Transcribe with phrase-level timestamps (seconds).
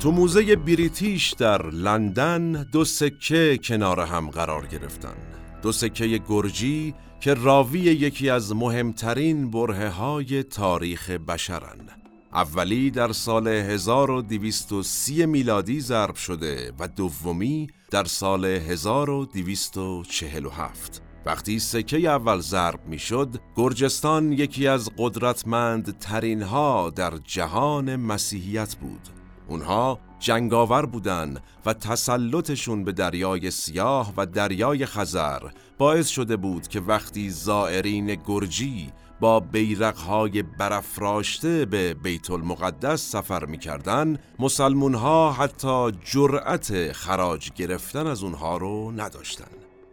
[0.00, 5.14] تو موزه بریتیش در لندن دو سکه کنار هم قرار گرفتن.
[5.62, 11.78] دو سکه گرجی که راوی یکی از مهمترین بره های تاریخ بشرن.
[12.32, 22.40] اولی در سال 1230 میلادی ضرب شده و دومی در سال 1247 وقتی سکه اول
[22.40, 29.19] ضرب می‌شد گرجستان یکی از قدرتمند ترین ها در جهان مسیحیت بود.
[29.50, 35.42] اونها جنگاور بودند و تسلطشون به دریای سیاه و دریای خزر
[35.78, 44.18] باعث شده بود که وقتی زائرین گرجی با بیرقهای برافراشته به بیت المقدس سفر می‌کردن
[44.38, 49.50] مسلمون ها حتی جرأت خراج گرفتن از اونها رو نداشتن.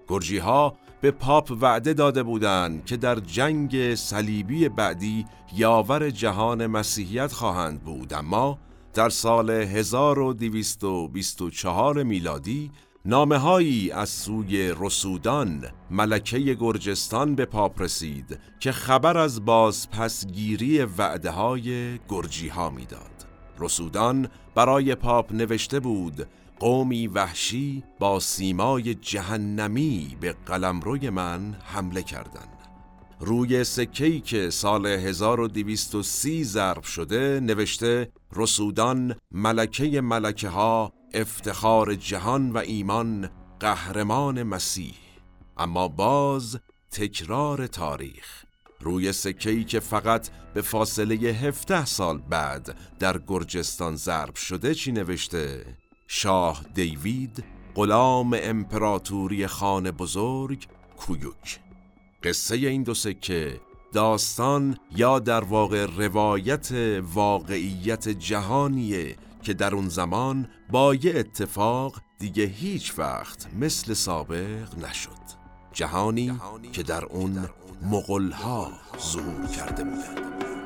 [0.07, 7.31] گرجی ها به پاپ وعده داده بودند که در جنگ صلیبی بعدی یاور جهان مسیحیت
[7.31, 8.57] خواهند بود اما
[8.97, 12.71] در سال 1224 میلادی
[13.05, 21.31] نامه هایی از سوی رسودان ملکه گرجستان به پاپ رسید که خبر از بازپسگیری وعده
[21.31, 23.25] های گرجی ها می‌داد.
[23.59, 26.27] رسودان برای پاپ نوشته بود
[26.59, 32.56] قومی وحشی با سیمای جهنمی به قلمروی من حمله کردند.
[33.19, 42.57] روی سکهی که سال 1230 ضرب شده نوشته رسودان ملکه ملکه ها افتخار جهان و
[42.57, 44.95] ایمان قهرمان مسیح.
[45.57, 46.59] اما باز
[46.91, 48.43] تکرار تاریخ.
[48.79, 55.65] روی سکهی که فقط به فاصله هفته سال بعد در گرجستان ضرب شده چی نوشته؟
[56.07, 57.43] شاه دیوید
[57.75, 61.59] غلام امپراتوری خان بزرگ کویوک
[62.23, 63.59] قصه این دو سکه
[63.93, 66.69] داستان یا در واقع روایت
[67.13, 75.37] واقعیت جهانیه که در اون زمان با یه اتفاق دیگه هیچ وقت مثل سابق نشد.
[75.73, 76.39] جهانی,
[76.71, 77.49] که در اون
[77.81, 80.56] مغلها ظهور کرده بودند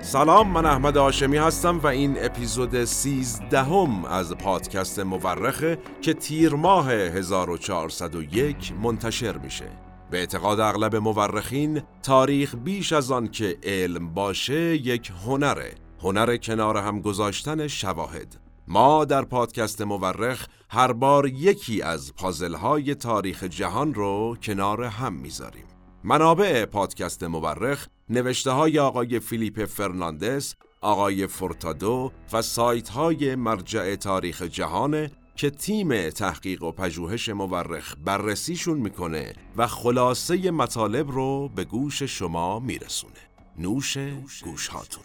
[0.00, 6.90] سلام من احمد آشمی هستم و این اپیزود سیزدهم از پادکست مورخه که تیر ماه
[6.90, 9.70] 1401 منتشر میشه.
[10.10, 16.76] به اعتقاد اغلب مورخین تاریخ بیش از آن که علم باشه یک هنره هنر کنار
[16.76, 18.36] هم گذاشتن شواهد.
[18.68, 25.12] ما در پادکست مورخ هر بار یکی از پازل های تاریخ جهان رو کنار هم
[25.12, 25.64] می‌ذاریم.
[26.04, 34.42] منابع پادکست مورخ نوشته های آقای فیلیپ فرناندس، آقای فورتادو و سایت های مرجع تاریخ
[34.42, 42.02] جهانه که تیم تحقیق و پژوهش مورخ بررسیشون می‌کنه و خلاصه مطالب رو به گوش
[42.02, 43.12] شما میرسونه.
[43.58, 43.98] نوش
[44.44, 45.02] گوش هاتون.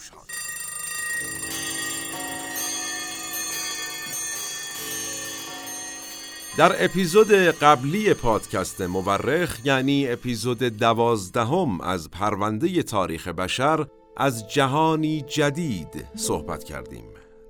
[6.58, 13.86] در اپیزود قبلی پادکست مورخ یعنی اپیزود دوازدهم از پرونده تاریخ بشر
[14.18, 17.04] از جهانی جدید صحبت کردیم.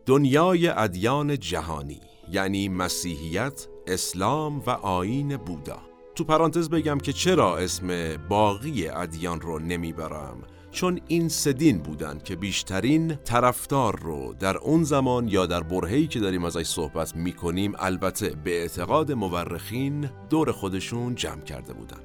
[0.05, 2.01] دنیای ادیان جهانی
[2.31, 5.79] یعنی مسیحیت، اسلام و آین بودا.
[6.15, 10.43] تو پرانتز بگم که چرا اسم باقی ادیان رو نمی‌برم.
[10.71, 16.19] چون این سدین بودن که بیشترین طرفدار رو در اون زمان یا در برهه‌ای که
[16.19, 21.97] داریم ازش صحبت می‌کنیم البته به اعتقاد مورخین دور خودشون جمع کرده بودن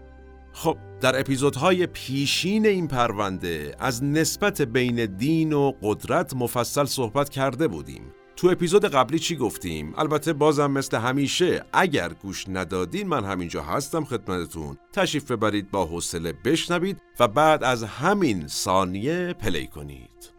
[0.53, 7.69] خب در اپیزودهای پیشین این پرونده از نسبت بین دین و قدرت مفصل صحبت کرده
[7.69, 8.03] بودیم.
[8.37, 14.05] تو اپیزود قبلی چی گفتیم؟ البته بازم مثل همیشه اگر گوش ندادین من همینجا هستم
[14.05, 20.33] خدمتتون تشریف ببرید با حوصله بشنوید و بعد از همین ثانیه پلی کنید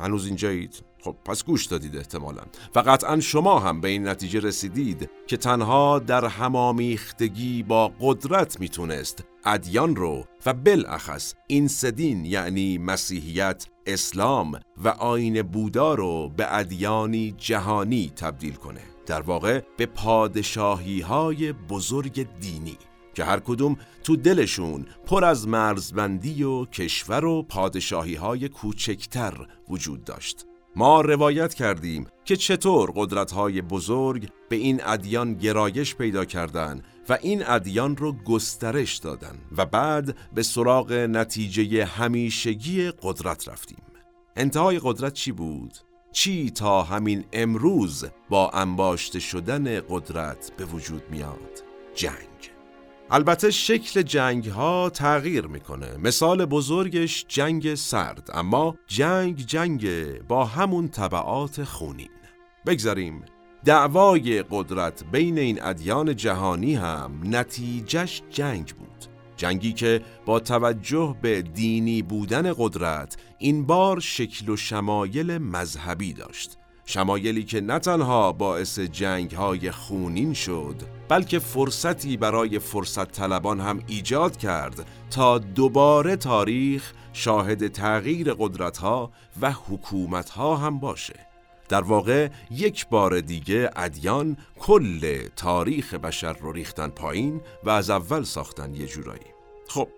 [0.00, 2.42] هنوز اینجایید؟ خب پس گوش دادید احتمالا.
[2.74, 9.24] و قطعا شما هم به این نتیجه رسیدید که تنها در همامیختگی با قدرت می‌تونست
[9.44, 17.34] ادیان رو و بالاخص این سدین یعنی مسیحیت اسلام و آین بودا رو به ادیانی
[17.38, 18.80] جهانی تبدیل کنه.
[19.06, 22.78] در واقع به پادشاهی های بزرگ دینی
[23.14, 30.04] که هر کدوم تو دلشون پر از مرزبندی و کشور و پادشاهی های کوچکتر وجود
[30.04, 30.46] داشت.
[30.76, 37.46] ما روایت کردیم که چطور قدرت‌های بزرگ به این ادیان گرایش پیدا کردند و این
[37.46, 43.82] ادیان رو گسترش دادن و بعد به سراغ نتیجه همیشگی قدرت رفتیم
[44.36, 45.78] انتهای قدرت چی بود؟
[46.12, 51.62] چی تا همین امروز با انباشته شدن قدرت به وجود میاد؟
[51.94, 52.59] جنگ
[53.12, 55.96] البته شکل جنگ ها تغییر می‌کنه.
[55.96, 59.88] مثال بزرگش جنگ سرد اما جنگ جنگ
[60.28, 62.10] با همون طبعات خونین.
[62.66, 63.24] بگذاریم
[63.64, 69.04] دعوای قدرت بین این ادیان جهانی هم نتیجهش جنگ بود.
[69.36, 76.59] جنگی که با توجه به دینی بودن قدرت این بار شکل و شمایل مذهبی داشت.
[76.90, 80.74] شمایلی که نه تنها باعث جنگ های خونین شد
[81.08, 89.10] بلکه فرصتی برای فرصت طلبان هم ایجاد کرد تا دوباره تاریخ شاهد تغییر قدرت ها
[89.40, 91.26] و حکومت ها هم باشه.
[91.68, 98.22] در واقع یک بار دیگه ادیان کل تاریخ بشر رو ریختن پایین و از اول
[98.22, 99.26] ساختن یه جورایی.
[99.68, 99.88] خب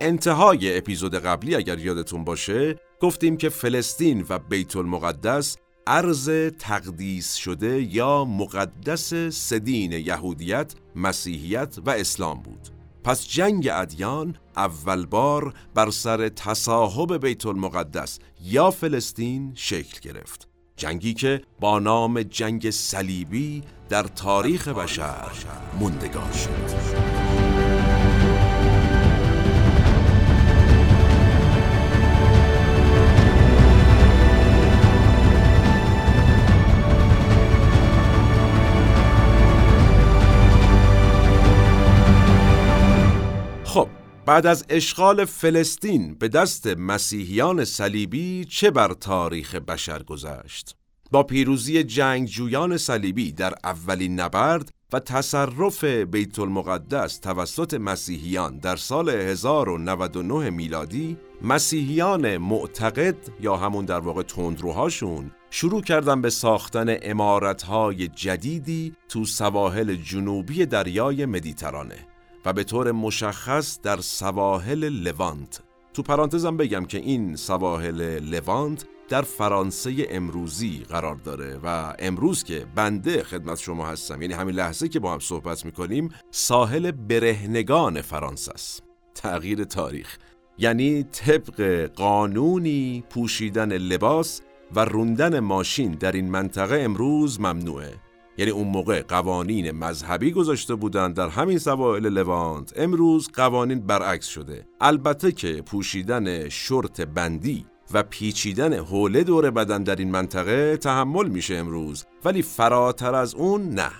[0.00, 5.56] انتهای اپیزود قبلی اگر یادتون باشه گفتیم که فلسطین و بیت المقدس
[5.86, 12.68] ارز تقدیس شده یا مقدس سدین یهودیت، مسیحیت و اسلام بود.
[13.04, 20.48] پس جنگ ادیان اول بار بر سر تصاحب بیت المقدس یا فلسطین شکل گرفت.
[20.76, 25.32] جنگی که با نام جنگ صلیبی در تاریخ بشر
[25.80, 27.21] موندگار شد.
[43.72, 43.88] خب
[44.26, 50.76] بعد از اشغال فلسطین به دست مسیحیان صلیبی چه بر تاریخ بشر گذشت؟
[51.10, 59.08] با پیروزی جنگجویان صلیبی در اولین نبرد و تصرف بیت المقدس توسط مسیحیان در سال
[59.08, 68.94] 1099 میلادی مسیحیان معتقد یا همون در واقع تندروهاشون شروع کردن به ساختن امارتهای جدیدی
[69.08, 72.11] تو سواحل جنوبی دریای مدیترانه
[72.44, 75.62] و به طور مشخص در سواحل لوانت.
[75.94, 82.66] تو پرانتزم بگم که این سواحل لوانت در فرانسه امروزی قرار داره و امروز که
[82.74, 88.52] بنده خدمت شما هستم یعنی همین لحظه که با هم صحبت می‌کنیم ساحل برهنگان فرانسه
[88.52, 88.82] است.
[89.14, 90.18] تغییر تاریخ.
[90.58, 94.40] یعنی طبق قانونی پوشیدن لباس
[94.74, 97.92] و روندن ماشین در این منطقه امروز ممنوعه.
[98.42, 102.72] یعنی اون موقع قوانین مذهبی گذاشته بودند در همین سواحل لوانت.
[102.76, 104.66] امروز قوانین برعکس شده.
[104.80, 111.54] البته که پوشیدن شرط بندی و پیچیدن حوله دور بدن در این منطقه تحمل میشه
[111.54, 112.04] امروز.
[112.24, 113.90] ولی فراتر از اون نه.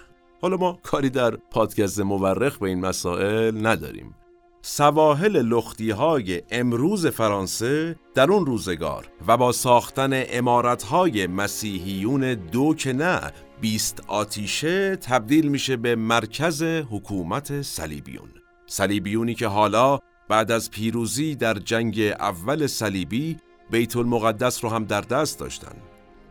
[0.40, 4.14] حالا ما کاری در پادکست مورخ به این مسائل نداریم.
[4.62, 12.74] سواحل لختی های امروز فرانسه در اون روزگار و با ساختن امارت های مسیحیون دو
[12.74, 18.28] که نه بیست آتیشه تبدیل میشه به مرکز حکومت صلیبیون.
[18.66, 19.98] صلیبیونی که حالا
[20.28, 23.36] بعد از پیروزی در جنگ اول صلیبی
[23.70, 25.76] بیت المقدس رو هم در دست داشتن.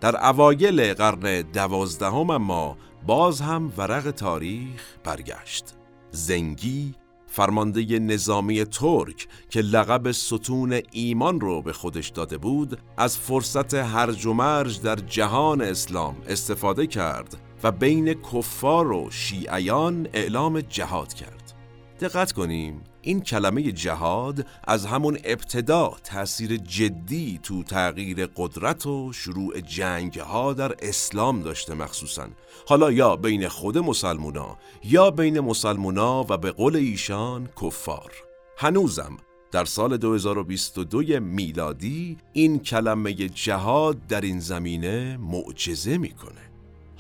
[0.02, 5.66] در اوایل قرن دوازدهم اما باز هم ورق تاریخ برگشت.
[6.12, 6.96] زنگی
[7.32, 14.26] فرمانده نظامی ترک که لقب ستون ایمان رو به خودش داده بود از فرصت هرج
[14.26, 21.54] و مرج در جهان اسلام استفاده کرد و بین کفار و شیعیان اعلام جهاد کرد.
[22.00, 22.82] دقت کنیم.
[23.02, 30.54] این کلمه جهاد از همون ابتدا تأثیر جدی تو تغییر قدرت و شروع جنگ ها
[30.54, 32.28] در اسلام داشته مخصوصا.
[32.68, 38.12] حالا یا بین خود مسلمونا یا بین مسلمونا و به قول ایشان کفار.
[38.58, 39.18] هنوزم
[39.52, 46.51] در سال 2022 میلادی این کلمه جهاد در این زمینه معجزه می‌کنه.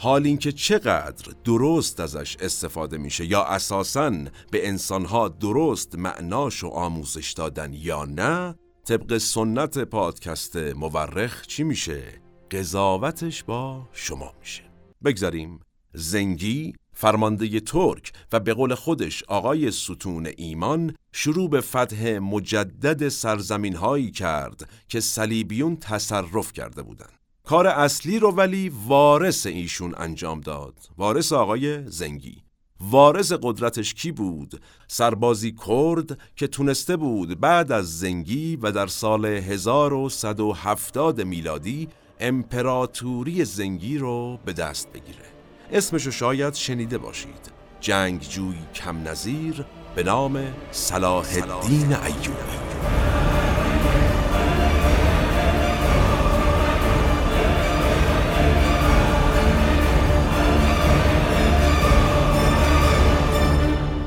[0.01, 4.12] حال اینکه چقدر درست ازش استفاده میشه یا اساساً
[4.51, 8.55] به انسانها درست معناش و آموزش دادن یا نه
[8.86, 12.03] طبق سنت پادکست مورخ چی میشه؟
[12.51, 14.63] قضاوتش با شما میشه
[15.03, 15.60] بگذاریم
[15.93, 23.75] زنگی فرمانده ترک و به قول خودش آقای ستون ایمان شروع به فتح مجدد سرزمین
[23.75, 27.20] هایی کرد که صلیبیون تصرف کرده بودند.
[27.43, 30.74] کار اصلی رو ولی وارث ایشون انجام داد.
[30.98, 32.38] وارث آقای زنگی.
[32.79, 39.25] وارث قدرتش کی بود؟ سربازی کرد که تونسته بود بعد از زنگی و در سال
[39.25, 45.25] 1170 میلادی امپراتوری زنگی رو به دست بگیره.
[45.71, 47.51] اسمشو شاید شنیده باشید.
[47.79, 53.20] جنگجوی کم نظیر به نام صلاح الدین ایوبی.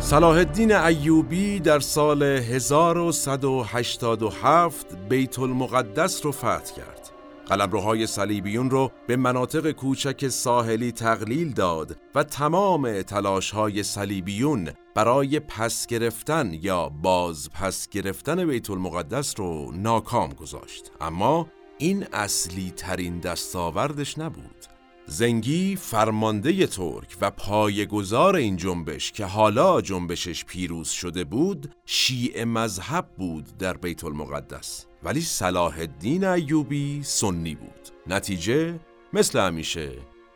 [0.04, 7.10] صلاح الدین ایوبی در سال 1187 بیت المقدس رو فتح کرد.
[7.46, 15.86] قلمروهای صلیبیون رو به مناطق کوچک ساحلی تقلیل داد و تمام تلاشهای صلیبیون برای پس
[15.86, 20.92] گرفتن یا باز پس گرفتن بیت المقدس رو ناکام گذاشت.
[21.00, 21.46] اما
[21.78, 24.73] این اصلی ترین دستاوردش نبود.
[25.06, 33.06] زنگی فرمانده ترک و پایگزار این جنبش که حالا جنبشش پیروز شده بود شیعه مذهب
[33.18, 34.86] بود در بیت المقدس.
[35.02, 37.88] ولی صلاح الدین ایوبی سنی بود.
[38.06, 38.80] نتیجه
[39.12, 39.92] مثل همیشه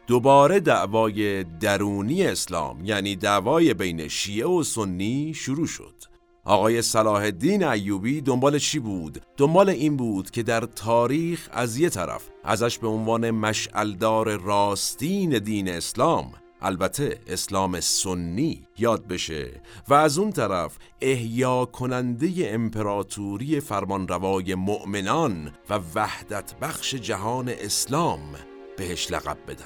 [0.06, 6.07] دوباره دعوای درونی اسلام یعنی دعوای بین شیعه و سنی شروع شد.
[6.48, 11.88] آقای صلاح الدین ایوبی دنبال چی بود؟ دنبال این بود که در تاریخ از یه
[11.88, 19.50] طرف ازش به عنوان مشعلدار راستین دین اسلام البته اسلام سنی یاد بشه
[19.88, 28.20] و از اون طرف احیا کننده امپراتوری فرمانروای مؤمنان و وحدت بخش جهان اسلام
[28.76, 29.64] بهش لقب بدن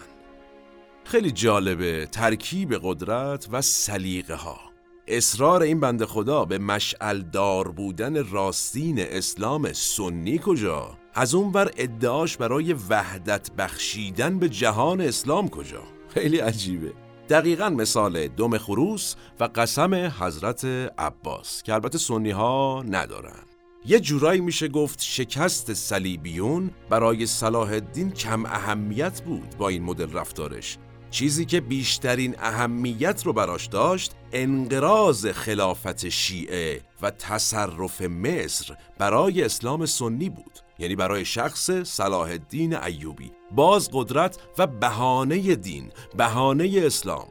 [1.05, 4.72] خیلی جالبه ترکیب قدرت و سلیقه ها
[5.07, 11.71] اصرار این بند خدا به مشعل دار بودن راستین اسلام سنی کجا؟ از اون ور
[11.77, 16.93] ادعاش برای وحدت بخشیدن به جهان اسلام کجا؟ خیلی عجیبه
[17.29, 20.65] دقیقا مثال دم خروس و قسم حضرت
[20.99, 23.43] عباس که البته سنی ها ندارن
[23.87, 30.13] یه جورایی میشه گفت شکست صلیبیون برای صلاح الدین کم اهمیت بود با این مدل
[30.13, 30.79] رفتارش
[31.12, 39.87] چیزی که بیشترین اهمیت رو براش داشت انقراض خلافت شیعه و تصرف مصر برای اسلام
[39.87, 40.59] سنی بود.
[40.78, 43.33] یعنی برای شخص صلاح الدین ایوبی.
[43.50, 47.28] باز قدرت و بهانه دین بهانه اسلام.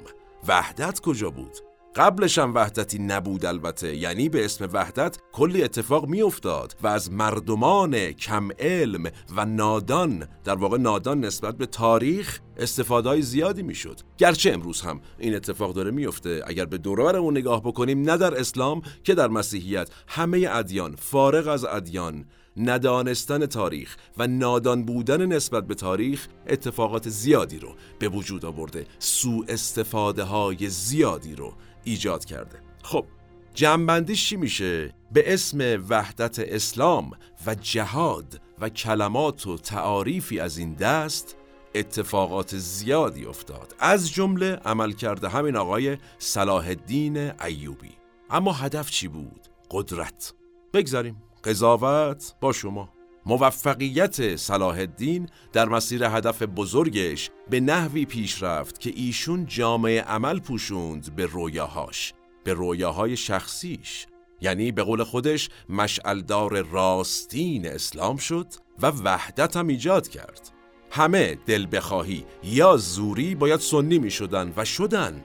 [0.48, 3.96] وحدت کجا بود؟ قبلش هم وحدتی نبود البته.
[3.96, 10.56] یعنی به اسم وحدت کلی اتفاق میافتاد و از مردمان کم علم و نادان در
[10.56, 14.00] واقع نادان نسبت به تاریخ استفاده زیادی می‌شد.
[14.18, 18.82] گرچه امروز هم این اتفاق داره میفته اگر به دورورمون نگاه بکنیم نه در اسلام
[19.04, 22.26] که در مسیحیت همه ادیان فارغ از ادیان
[22.58, 28.86] ندانستن تاریخ و نادان بودن نسبت به تاریخ اتفاقات زیادی رو به وجود آورده.
[29.00, 31.54] سوء استفاده های زیادی رو
[31.84, 32.60] ایجاد کرده.
[32.84, 33.06] خب
[33.54, 37.12] جنبندیش چی میشه؟ به اسم وحدت اسلام
[37.46, 41.36] و جهاد و کلمات و تعاریفی از این دست
[41.76, 43.76] اتفاقات زیادی افتاد.
[43.80, 47.92] از جمله عمل کرده همین آقای صلاح الدین ایوبی.
[48.30, 50.34] اما هدف چی بود؟ قدرت.
[50.74, 51.31] بگذاریم.
[51.44, 52.90] قضاوت با شما.
[53.26, 60.40] موفقیت صلاح الدین در مسیر هدف بزرگش به نحوی پیش رفت که ایشون جامعه عمل
[60.40, 64.08] پوشوند به رویاهاش به رویاهای شخصیش.
[64.42, 68.48] یعنی به قول خودش مشعلدار راستین اسلام شد
[68.82, 70.50] و وحدت هم ایجاد کرد.
[70.92, 75.24] همه دل بخواهی یا زوری باید سنی می شدن و شدن.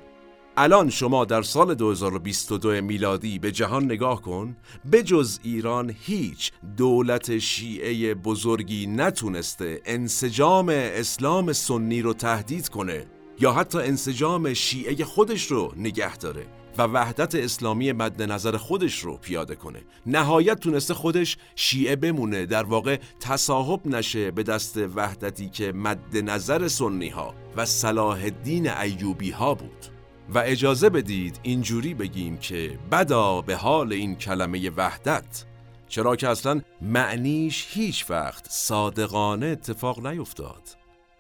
[0.59, 7.39] الان شما در سال 2022 میلادی به جهان نگاه کن به جز ایران هیچ دولت
[7.39, 13.07] شیعه بزرگی نتونسته انسجام اسلام سنی رو تهدید کنه
[13.41, 16.47] یا حتی انسجام شیعه خودش رو نگه داره
[16.79, 19.81] و وحدت اسلامی مد نظر خودش رو پیاده کنه.
[20.07, 26.69] نهایت تونسته خودش شیعه بمونه در واقع تصاحب نشه به دست وحدتی که مد نظر
[26.69, 29.96] سنی ها و صلاح الدین ایوبی ها بود.
[30.35, 35.45] و اجازه بدید اینجوری بگیم که بدا به حال این کلمه وحدت
[35.89, 40.63] چرا که اصلا معنیش هیچ وقت صادقانه اتفاق نیفتاد.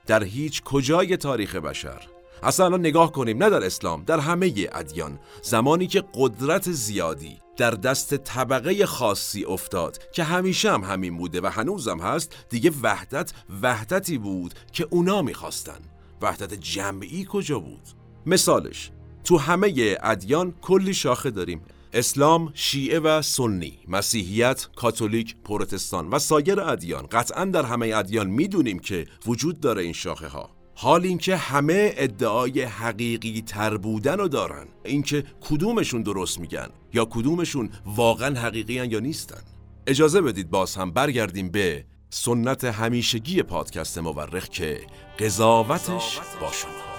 [0.06, 2.02] در هیچ کجای تاریخ بشر.
[2.42, 5.18] اصلا نگاه کنیم نه در اسلام در همه ادیان.
[5.42, 11.46] زمانی که قدرت زیادی در دست طبقه خاصی افتاد که همیشه هم همین بوده و
[11.46, 13.32] هنوزم هست دیگه وحدت
[13.62, 15.80] وحدتی بود که اونا می‌خواستن.
[16.22, 17.88] وحدت جمعی کجا بود؟
[18.26, 18.90] مثالش
[19.26, 21.61] تو همه ادیان کلی شاخه داریم.
[21.92, 27.06] اسلام، شیعه و سنی، مسیحیت، کاتولیک، پروتستان و سایر ادیان.
[27.06, 32.62] قطعا در همه ادیان می‌دونیم که وجود داره این شاخه ها حال اینکه همه ادعای
[32.62, 34.66] حقیقی تر بودن رو دارن.
[34.85, 39.42] اینکه کدومشون درست میگن یا کدومشون واقعا حقیقی یا نیستن.
[39.87, 44.80] اجازه بدید باز هم برگردیم به سنت همیشگی پادکست مورخ که
[45.18, 46.95] قضاوتش با شما.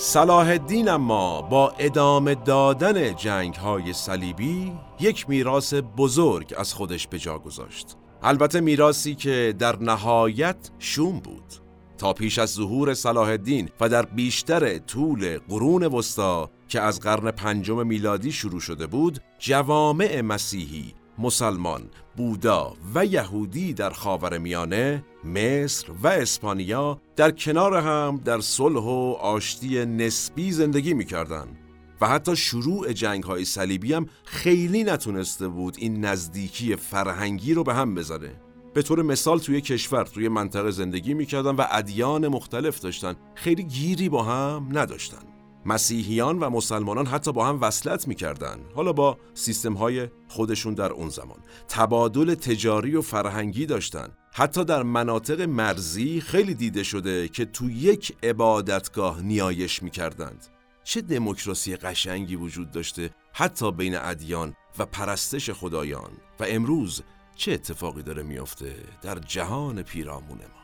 [0.00, 7.18] صلاح الدین اما با ادامه دادن جنگ های صلیبی یک میراث بزرگ از خودش به
[7.18, 7.96] جا گذاشت.
[8.22, 11.54] البته میراسی که در نهایت شوم بود.
[11.98, 17.30] تا پیش از ظهور صلاح الدین و در بیشتر طول قرون وسطا که از قرن
[17.30, 21.82] پنجم میلادی شروع شده بود جوامع مسیحی مسلمان،
[22.16, 29.12] بودا و یهودی در خاور میانه، مصر و اسپانیا در کنار هم در صلح و
[29.20, 31.58] آشتی نسبی زندگی می‌کردند.
[32.00, 37.74] و حتی شروع جنگ های صلیبی هم خیلی نتونسته بود این نزدیکی فرهنگی رو به
[37.74, 38.40] هم بزنه
[38.74, 44.08] به طور مثال توی کشور توی منطقه زندگی می‌کردن و ادیان مختلف داشتن خیلی گیری
[44.08, 45.22] با هم نداشتن
[45.68, 48.58] مسیحیان و مسلمانان حتی با هم وصلت می‌کردن.
[48.74, 51.38] حالا با سیستم های خودشون در اون زمان.
[51.68, 54.08] تبادل تجاری و فرهنگی داشتن.
[54.32, 60.46] حتی در مناطق مرزی خیلی دیده شده که تو یک عبادتگاه نیایش می‌کردند.
[60.84, 66.10] چه دموکراسی قشنگی وجود داشته حتی بین ادیان و پرستش خدایان.
[66.40, 67.02] و امروز
[67.36, 70.62] چه اتفاقی داره میافته در جهان پیرامون ما؟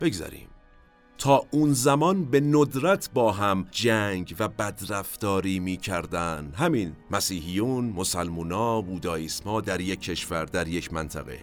[0.00, 0.48] بگذاریم
[1.18, 9.60] تا اون زمان به ندرت با هم جنگ و بدرفتاری می‌کردن همین مسیحیون، مسلمونا، بودایسما
[9.60, 11.38] در یک کشور در یک منطقه.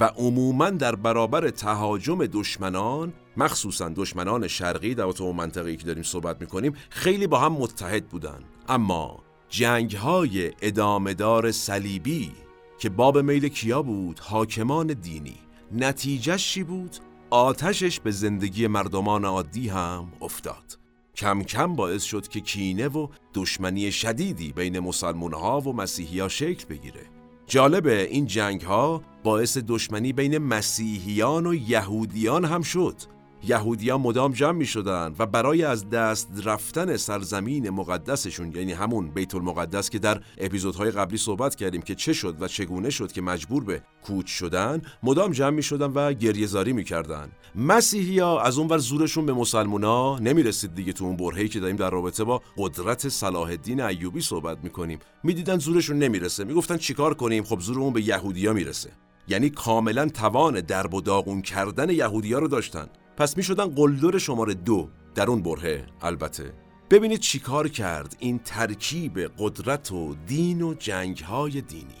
[0.00, 6.40] و عموما در برابر تهاجم دشمنان مخصوصا دشمنان شرقی در تو منطقه‌ای که داریم صحبت
[6.40, 12.32] می‌کنیم خیلی با هم متحد بودن اما جنگ های ادامهدار صلیبی
[12.78, 15.36] که باب میل کیا بود؟ حاکمان دینی.
[15.72, 16.96] نتیجهش چی بود؟
[17.30, 20.78] آتشش به زندگی مردمان عادی هم افتاد.
[21.16, 26.28] کم کم باعث شد که کینه و دشمنی شدیدی بین مسلمان ها و مسیحی ها
[26.28, 27.00] شکل بگیره.
[27.46, 32.96] جالبه این جنگ ها باعث دشمنی بین مسیحیان و یهودیان هم شد.
[33.44, 39.34] یهودیان مدام جمع می شدن و برای از دست رفتن سرزمین مقدسشون یعنی همون بیت
[39.34, 43.64] المقدس که در اپیزودهای قبلی صحبت کردیم که چه شد و چگونه شد که مجبور
[43.64, 48.78] به کوچ شدن مدام جمع می شدن و گریهزاری می کردن مسیحی ها از اونور
[48.78, 53.08] زورشون به مسلمونا نمی رسید دیگه تو اون برهی که داریم در رابطه با قدرت
[53.08, 56.44] صلاح الدین ایوبی صحبت می کنیم می‌دیدن زورشون نمی‌رسه.
[56.44, 58.90] می‌گفتن چیکار کنیم؟ خب زورمون به یهودیا می‌رسه.
[59.28, 62.86] یعنی کاملا توان درب و داغون کردن یهودیا رو داشتن.
[63.20, 66.52] پس می شدن قلدر شماره دو در اون برهه البته.
[66.90, 72.00] ببینید چیکار کرد این ترکیب قدرت و دین و جنگ های دینی.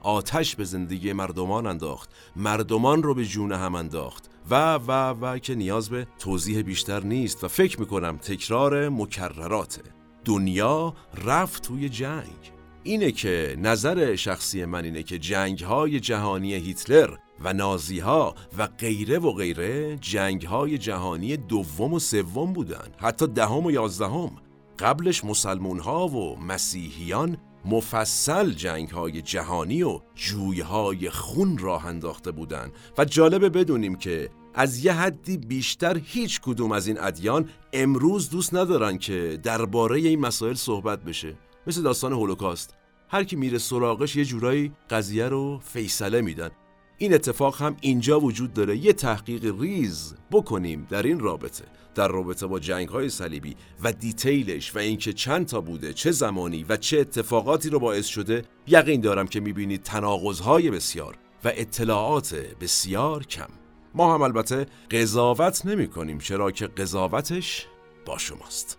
[0.00, 4.30] آتش به زندگی مردمان انداخت مردمان رو به جون هم انداخت.
[4.50, 9.82] و و و که نیاز به توضیح بیشتر نیست و فکر می‌کنم تکرار مکرراته
[10.24, 12.53] دنیا رفت توی جنگ.
[12.86, 18.66] اینه که نظر شخصی من اینه که جنگ های جهانی هیتلر و نازی ها و
[18.66, 22.88] غیره و غیره جنگ های جهانی دوم و سوم بودن.
[22.98, 24.30] حتی دهم و یازدهم.
[24.78, 32.30] قبلش مسلمون ها و مسیحیان مفصل جنگ های جهانی و جوی های خون راه انداخته
[32.30, 38.30] بودند و جالبه بدونیم که از یه حدی بیشتر هیچ کدوم از این ادیان امروز
[38.30, 41.34] دوست ندارن که درباره این مسائل صحبت بشه.
[41.66, 42.74] مثل داستان هولوکاست.
[43.08, 46.50] هر کی میره سراغش یه جورایی قضیه رو فیصله میدن.
[46.98, 48.76] این اتفاق هم اینجا وجود داره.
[48.76, 51.64] یه تحقیق ریز بکنیم در این رابطه.
[51.94, 56.64] در رابطه با جنگ های صلیبی و دیتیلش و اینکه چند تا بوده چه زمانی
[56.68, 63.26] و چه اتفاقاتی رو باعث شده یقین دارم که می‌بینید تناقضهای بسیار و اطلاعات بسیار
[63.26, 63.48] کم.
[63.94, 67.66] ما هم البته قضاوت نمی کنیم چرا که قضاوتش
[68.06, 68.78] با شماست.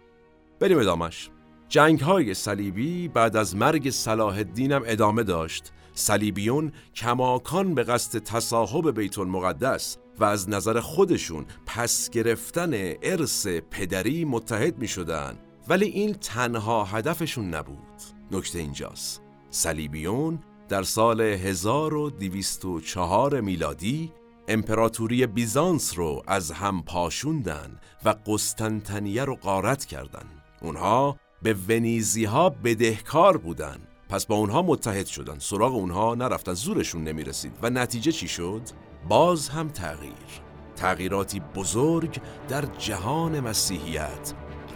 [0.60, 1.30] بریم ادامش
[1.76, 5.72] جنگ های صلیبی بعد از مرگ صلاح الدین هم ادامه داشت.
[5.94, 14.26] صلیبیون کماکان به قصد تصاحب بیت المقدس و از نظر خودشون پس گرفتن ارث پدری
[14.26, 18.02] متحد می شدن ولی این تنها هدفشون نبود.
[18.32, 19.22] نکته اینجاست.
[19.50, 24.12] صلیبیون در سال 1204 میلادی
[24.48, 30.42] امپراتوری بیزانس رو از هم پاشوندن و قسطنطنیه رو غارت کردند.
[30.62, 33.78] اونها به ونیزی ها بدهکار بودن.
[34.10, 35.40] پس با اونها متحد شدن.
[35.40, 36.54] سراغ اونها نرفتن.
[36.54, 37.52] زورشون نمی‌رسید.
[37.62, 38.62] و نتیجه چی شد؟
[39.10, 40.42] باز هم تغییر.
[40.76, 44.34] تغییراتی بزرگ در جهان مسیحیت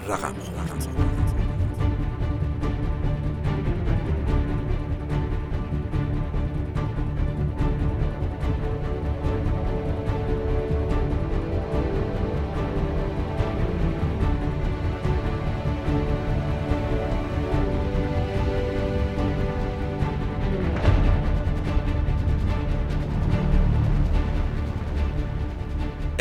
[0.08, 1.49] رقم خورد.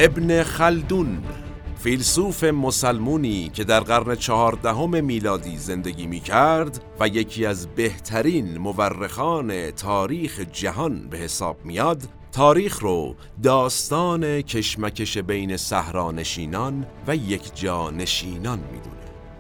[0.00, 1.22] ابن خلدون
[1.78, 9.70] فیلسوف مسلمونی که در قرن چهاردهم میلادی زندگی می کرد و یکی از بهترین مورخان
[9.70, 18.96] تاریخ جهان به حساب میاد تاریخ رو داستان کشمکش بین صحرانشینان و یک جانشینان می‌دونه.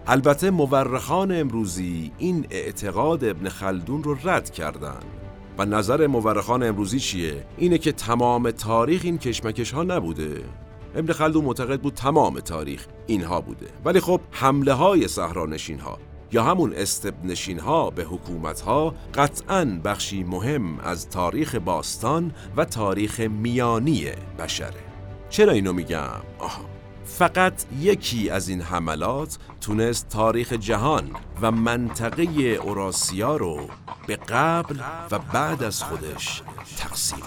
[0.06, 5.17] البته مورخان امروزی این اعتقاد ابن خلدون رو رد کردن.
[5.58, 10.44] و نظر مورخان امروزی چیه؟ اینه که تمام تاریخ این کشمکش ها نبوده
[10.94, 15.98] ابن خلدون معتقد بود تمام تاریخ اینها بوده ولی خب حمله های صحرانشین ها
[16.32, 23.20] یا همون استبنشین ها به حکومت ها قطعا بخشی مهم از تاریخ باستان و تاریخ
[23.20, 24.06] میانی
[24.38, 24.80] بشره
[25.30, 26.67] چرا اینو میگم؟ آها
[27.08, 31.10] فقط یکی از این حملات تونست تاریخ جهان
[31.42, 32.22] و منطقه
[32.62, 33.68] اوراسیا رو
[34.06, 34.76] به قبل
[35.10, 36.42] و بعد از خودش
[36.78, 37.22] تقسیم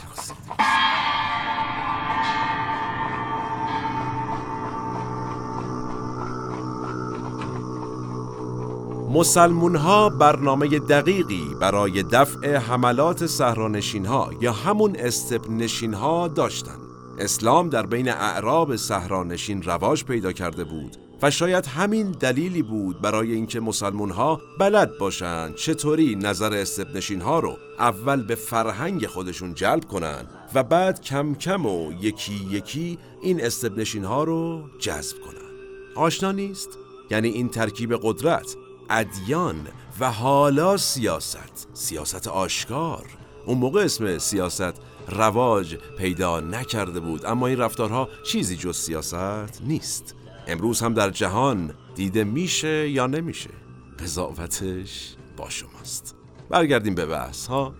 [9.14, 16.81] مسلمون ها برنامه دقیقی برای دفع حملات صحرانشین ها یا همون استبنشین ها داشتند.
[17.22, 23.34] اسلام در بین اعراب صحرانشین رواج پیدا کرده بود و شاید همین دلیلی بود برای
[23.34, 29.86] اینکه مسلمون ها بلد باشند چطوری نظر استبنشین ها رو اول به فرهنگ خودشون جلب
[29.86, 35.52] کنند و بعد کم کم و یکی یکی این استبنشین ها رو جذب کنند.
[35.96, 36.70] آشنا نیست؟
[37.12, 38.56] یعنی این ترکیب قدرت
[38.90, 39.68] ادیان
[40.00, 43.06] و حالا سیاست سیاست آشکار
[43.46, 44.74] اون موقع اسم سیاست
[45.12, 47.26] رواج پیدا نکرده بود.
[47.26, 50.16] اما این رفتارها چیزی جز سیاست نیست.
[50.48, 53.50] امروز هم در جهان دیده میشه یا نمیشه؟
[54.00, 56.16] قضاوتش با شماست.
[56.50, 57.74] برگردیم به بحث ها؟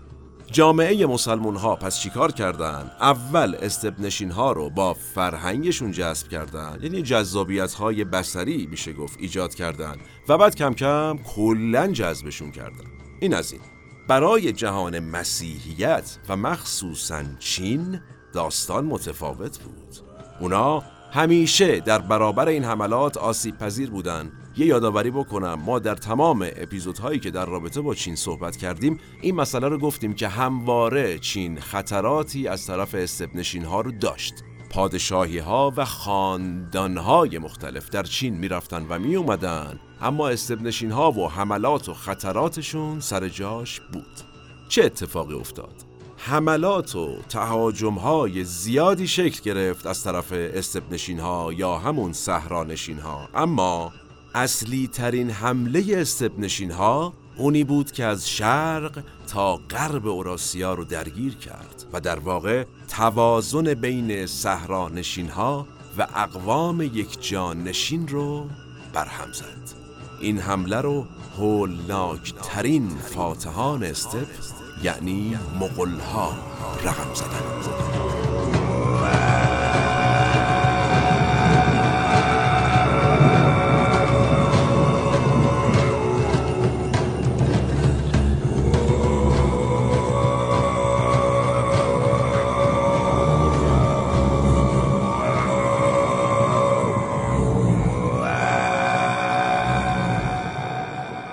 [0.46, 6.78] جامعه مسلمون ها پس چیکار کردن؟ اول استبنشین ها رو با فرهنگشون جذب کردن.
[6.82, 9.96] یعنی جذابیت های بسری میشه گفت ایجاد کردن.
[10.28, 12.84] و بعد کم کم کلا جذبشون کردن.
[13.20, 13.71] این از این.
[14.08, 18.00] برای جهان مسیحیت و مخصوصا چین
[18.32, 19.96] داستان متفاوت بود.
[20.40, 26.48] اونا همیشه در برابر این حملات آسیب پذیر بودن یه یادآوری بکنم ما در تمام
[26.56, 31.60] اپیزودهایی که در رابطه با چین صحبت کردیم این مسئله رو گفتیم که همواره چین
[31.60, 34.34] خطراتی از طرف استبنشین ها رو داشت.
[34.70, 41.12] پادشاهی ها و خاندان های مختلف در چین می‌رفتن و می اومدن اما استبنشین ها
[41.12, 44.20] و حملات و خطراتشون سر جاش بود.
[44.68, 45.74] چه اتفاقی افتاد؟
[46.16, 53.28] حملات و تهاجم های زیادی شکل گرفت از طرف استبنشین ها یا همون صحرانشین ها
[53.34, 53.92] اما
[54.34, 61.34] اصلی ترین حمله استبنشین ها اونی بود که از شرق تا غرب اوراسیا رو درگیر
[61.34, 65.66] کرد و در واقع توازن بین صحرانشین ها
[65.98, 68.46] و اقوام یک جانشین رو
[68.92, 69.81] برهم زد.
[70.22, 71.06] این حمله رو
[71.38, 74.26] هولناک ترین فاتحان استب
[74.82, 76.32] یعنی مغلها
[76.84, 77.42] رقم زدن.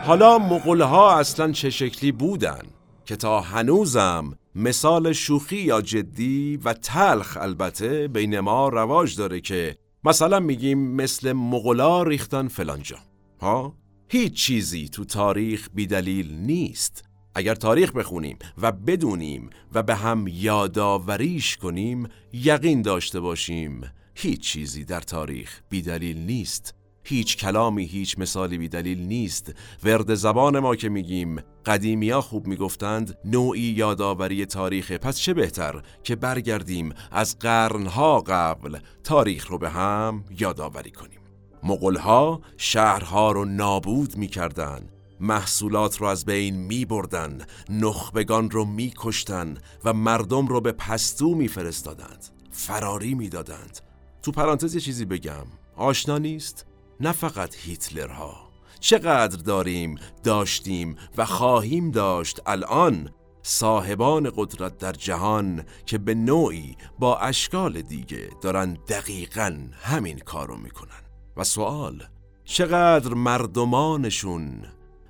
[0.09, 2.61] حالا مغلها اصلا چه شکلی بودن؟
[3.05, 9.77] که تا هنوزم مثال شوخی یا جدی و تلخ البته بین ما رواج داره که
[10.03, 12.97] مثلا میگیم مثل مغلا ریختن فلانجا
[13.41, 13.75] ها؟
[14.07, 17.03] هیچ چیزی تو تاریخ بیدلیل نیست.
[17.35, 23.81] اگر تاریخ بخونیم و بدونیم و به هم یادآوریش کنیم یقین داشته باشیم
[24.15, 26.78] هیچ چیزی در تاریخ بیدلیل نیست.
[27.09, 29.53] هیچ کلامی هیچ مثالی بی دلیل نیست.
[29.83, 36.15] ورد زبان ما که میگیم قدیمیا خوب می‌گفتند نوعی یادآوری تاریخه پس چه بهتر که
[36.15, 41.19] برگردیم از قرنها قبل تاریخ رو به هم یادآوری کنیم.
[41.63, 44.89] مغلها شهرها رو نابود می‌کردن.
[45.19, 47.37] محصولات رو از بین می بردن
[47.69, 53.79] نخبگان رو می کشتن و مردم رو به پستو می فرستادند فراری می دادند
[54.21, 55.45] تو پرانتز یه چیزی بگم.
[55.75, 56.68] آشنا نیست؟
[56.99, 58.49] نه فقط هیتلرها.
[58.79, 63.09] چقدر داریم داشتیم و خواهیم داشت الان
[63.43, 71.01] صاحبان قدرت در جهان که به نوعی با اشکال دیگه دارن دقیقا همین کارو می‌کنن.
[71.37, 72.03] و سوال
[72.43, 74.65] چقدر مردمانشون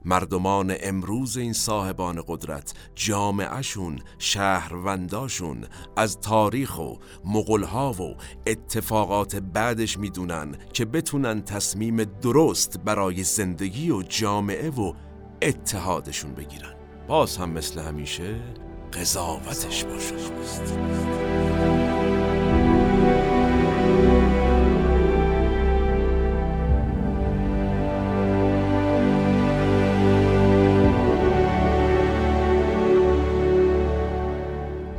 [0.05, 5.65] مردمان امروز این صاحبان قدرت جامعهشون شهرونداشون
[5.97, 8.15] از تاریخ و مغلها و
[8.47, 14.93] اتفاقات بعدش می‌دونن که بتونن تصمیم درست برای زندگی و جامعه و
[15.41, 16.73] اتحادشون بگیرن.
[17.07, 18.35] باز هم مثل همیشه
[18.93, 20.15] قضاوتش باشه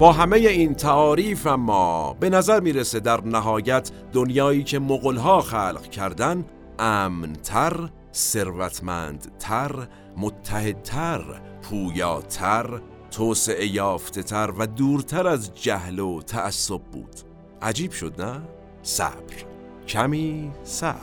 [0.01, 6.45] با همه این تعاریف اما به نظر می‌رسه در نهایت دنیایی که مغلها خلق کردن
[6.79, 11.23] امنتر، ثروتمندتر، متحدتر،
[11.63, 17.15] پویاتر، توسعه یافته تر و دورتر از جهل و تعصب بود
[17.63, 18.41] عجیب شد نه؟
[18.83, 19.35] صبر
[19.89, 21.01] کمی صبر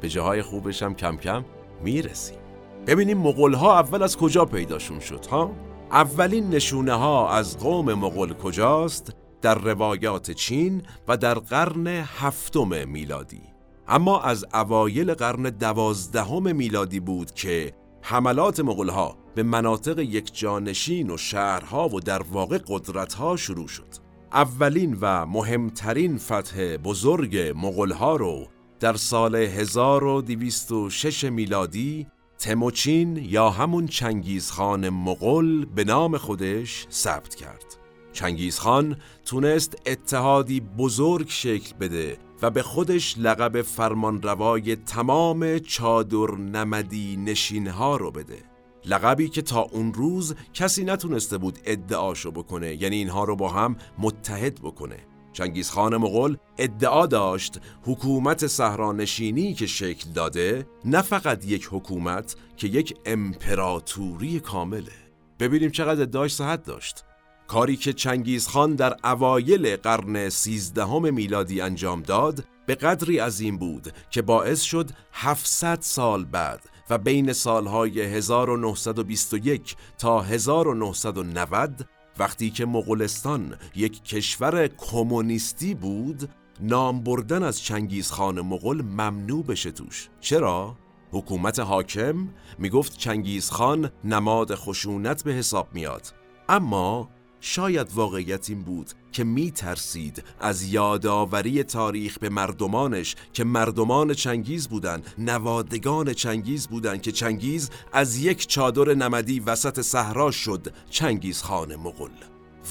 [0.00, 1.44] به جاهای خوبش هم کم کم
[1.82, 2.38] می‌رسیم
[2.86, 8.32] ببینیم مغول ها اول از کجا پیداشون شد ها؟ اولین نشونه ها از قوم مغول
[8.32, 13.42] کجاست؟ در روایات چین و در قرن هفتم میلادی
[13.88, 17.72] اما از اوایل قرن دوازدهم میلادی بود که
[18.02, 23.88] حملات مغولها به مناطق یک جانشین و شهرها و در واقع قدرتها شروع شد
[24.32, 28.46] اولین و مهمترین فتح بزرگ مغولها رو
[28.80, 32.06] در سال 1206 میلادی
[32.38, 37.76] تموچین یا همون چنگیزخان مغول به نام خودش ثبت کرد.
[38.12, 47.96] چنگیزخان تونست اتحادی بزرگ شکل بده و به خودش لقب فرمانروای تمام چادر نمدی نشینها
[47.96, 48.38] رو بده.
[48.84, 53.76] لقبی که تا اون روز کسی نتونسته بود ادعاشو بکنه یعنی اینها رو با هم
[53.98, 54.96] متحد بکنه
[55.38, 62.68] چنگیز خان مغول ادعا داشت حکومت صحرانشینی که شکل داده نه فقط یک حکومت که
[62.68, 64.92] یک امپراتوری کامله.
[65.40, 67.04] ببینیم چقدر ادعاش صحت داشت.
[67.46, 73.92] کاری که چنگیز خان در اوایل قرن سیزدهم میلادی انجام داد به قدری عظیم بود
[74.10, 83.56] که باعث شد 700 سال بعد و بین سالهای 1921 تا 1990 وقتی که مغولستان
[83.74, 90.76] یک کشور کمونیستی بود نام بردن از چنگیز خان مغول ممنوع بشه توش چرا؟
[91.10, 92.28] حکومت حاکم
[92.58, 96.14] می‌گفت چنگیز خان نماد خشونت به حساب میاد
[96.48, 97.08] اما
[97.40, 104.68] شاید واقعیت این بود که می ترسید از یادآوری تاریخ به مردمانش که مردمان چنگیز
[104.68, 111.76] بودند نوادگان چنگیز بودند که چنگیز از یک چادر نمدی وسط صحرا شد چنگیز خان
[111.76, 112.10] مغل.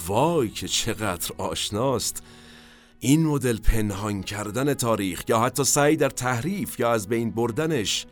[0.07, 2.23] وای که چقدر آشناست.
[2.99, 8.05] این مدل پنهان کردن تاریخ یا حتی سعی در تحریف یا از بین بردنش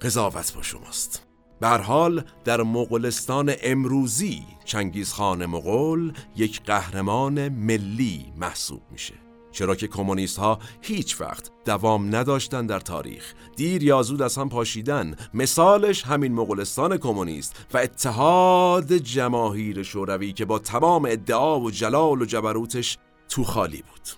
[0.00, 1.22] قضاوت با شماست.
[1.60, 9.14] به حال در مغولستان امروزی چنگیزخان مغول یک قهرمان ملی محسوب میشه.
[9.54, 13.34] چرا که کمونیست ها هیچ وقت دوام نداشتن در تاریخ.
[13.56, 15.16] دیر یا زود از هم پاشیدن.
[15.34, 22.24] مثالش همین مغولستان کمونیست و اتحاد جماهیر شوروی که با تمام ادعا و جلال و
[22.24, 24.08] جبروتش تو خالی بود.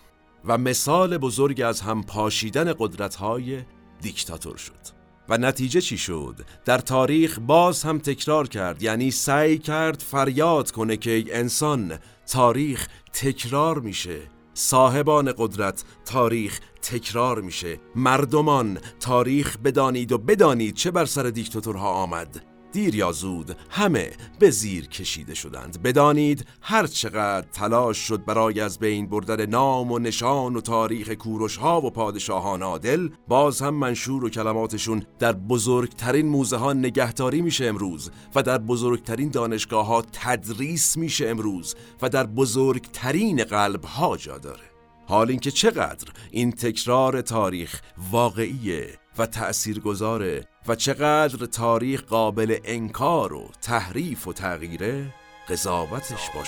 [0.45, 3.63] و مثال بزرگ از هم پاشیدن قدرت های
[4.01, 4.96] دیکتاتور شد.
[5.29, 6.35] و نتیجه چی شد؟
[6.65, 11.99] در تاریخ باز هم تکرار کرد یعنی سعی کرد فریاد کنه که انسان
[12.33, 14.19] تاریخ تکرار میشه.
[14.55, 17.81] صاحبان قدرت تاریخ تکرار میشه.
[17.95, 22.56] مردمان تاریخ بدانید و بدانید چه بر سر دیکتاتورها آمد.
[22.77, 25.83] دیر یا زود همه به زیر کشیده شدند.
[25.83, 31.57] بدانید هر چقدر تلاش شد برای از بین بردن نام و نشان و تاریخ کوروش
[31.57, 37.65] ها و پادشاهان عادل باز هم منشور و کلماتشون در بزرگترین موزه ها نگهداری میشه
[37.65, 44.39] امروز و در بزرگترین دانشگاه ها تدریس میشه امروز و در بزرگترین قلب ها جا
[44.39, 44.71] داره.
[45.09, 53.33] حال اینکه چقدر این تکرار تاریخ واقعیه و تأثیر گذاره و چقدر تاریخ قابل انکار
[53.33, 55.15] و تحریف و تغییره
[55.49, 56.43] قضاوتش با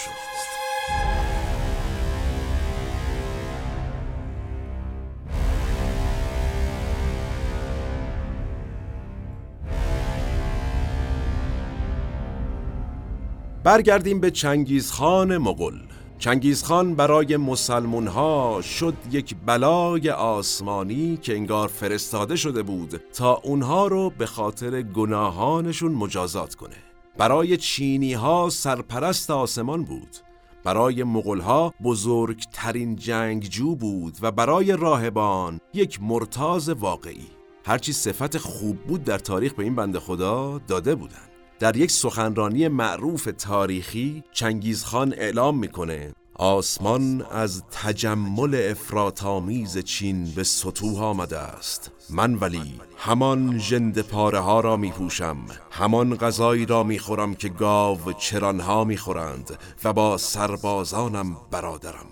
[13.64, 15.87] برگردیم به چنگیزخان مغل
[16.18, 23.86] چنگیزخان برای مسلمون ها شد یک بلای آسمانی که انگار فرستاده شده بود تا اونها
[23.86, 26.76] رو به خاطر گناهانشون مجازات کنه.
[27.18, 30.16] برای چینی ها سرپرست آسمان بود.
[30.64, 37.26] برای مغول ها بزرگترین جنگجو بود و برای راهبان یک مرتاز واقعی.
[37.64, 41.27] هرچی صفت خوب بود در تاریخ به این بنده خدا داده بودن.
[41.58, 51.02] در یک سخنرانی معروف تاریخی چنگیزخان اعلام می‌کنه آسمان از تجمل افراتامیز چین به سطوح
[51.02, 51.90] آمده است.
[52.10, 55.36] من ولی همان جند پاره ها را می پوشم
[55.70, 62.10] همان غذایی را می خورم که گاو چرانها می خورند و با سربازانم برادرم.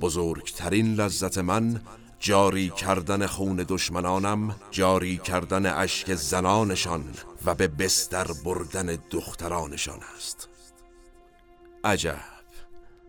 [0.00, 1.80] بزرگترین لذت من
[2.20, 7.04] جاری کردن خون دشمنانم جاری کردن اشک زنانشان
[7.46, 10.48] و به بستر بردن دخترانشان است.
[11.84, 12.38] عجب.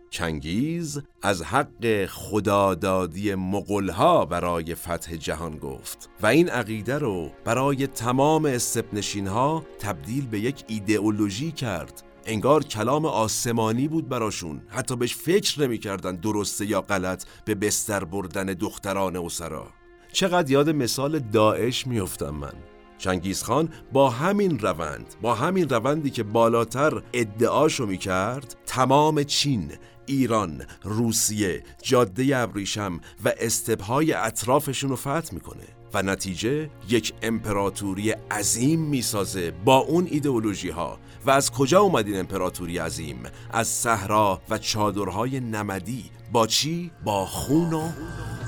[0.09, 8.45] چنگیز از حق خدادادی مغلها برای فتح جهان گفت و این عقیده رو برای تمام
[8.45, 12.03] استپنشین ها تبدیل به یک ایدئولوژی کرد.
[12.25, 14.61] انگار کلام آسمانی بود براشون.
[14.67, 19.67] حتی بهش فکر نمی‌کردن درسته یا غلط به بستر بردن دختران اسرا
[20.13, 22.53] چقدر یاد مثال داعش میافتم من.
[22.99, 29.71] چنگیزخان با همین روند با همین روندی که بالاتر ادعاشو می‌کرد تمام چین
[30.05, 38.79] ایران، روسیه، جاده ابریشم و استبهای اطرافشون رو فتح می‌کنه و نتیجه یک امپراتوری عظیم
[38.79, 44.57] می‌سازه با اون ایدئولوژی ها و از کجا اومد این امپراتوری عظیم؟ از صحرا و
[44.57, 46.11] چادرهای نمدی.
[46.31, 47.89] با چی؟ با خون و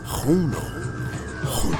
[0.05, 0.59] خون و
[1.45, 1.75] خون.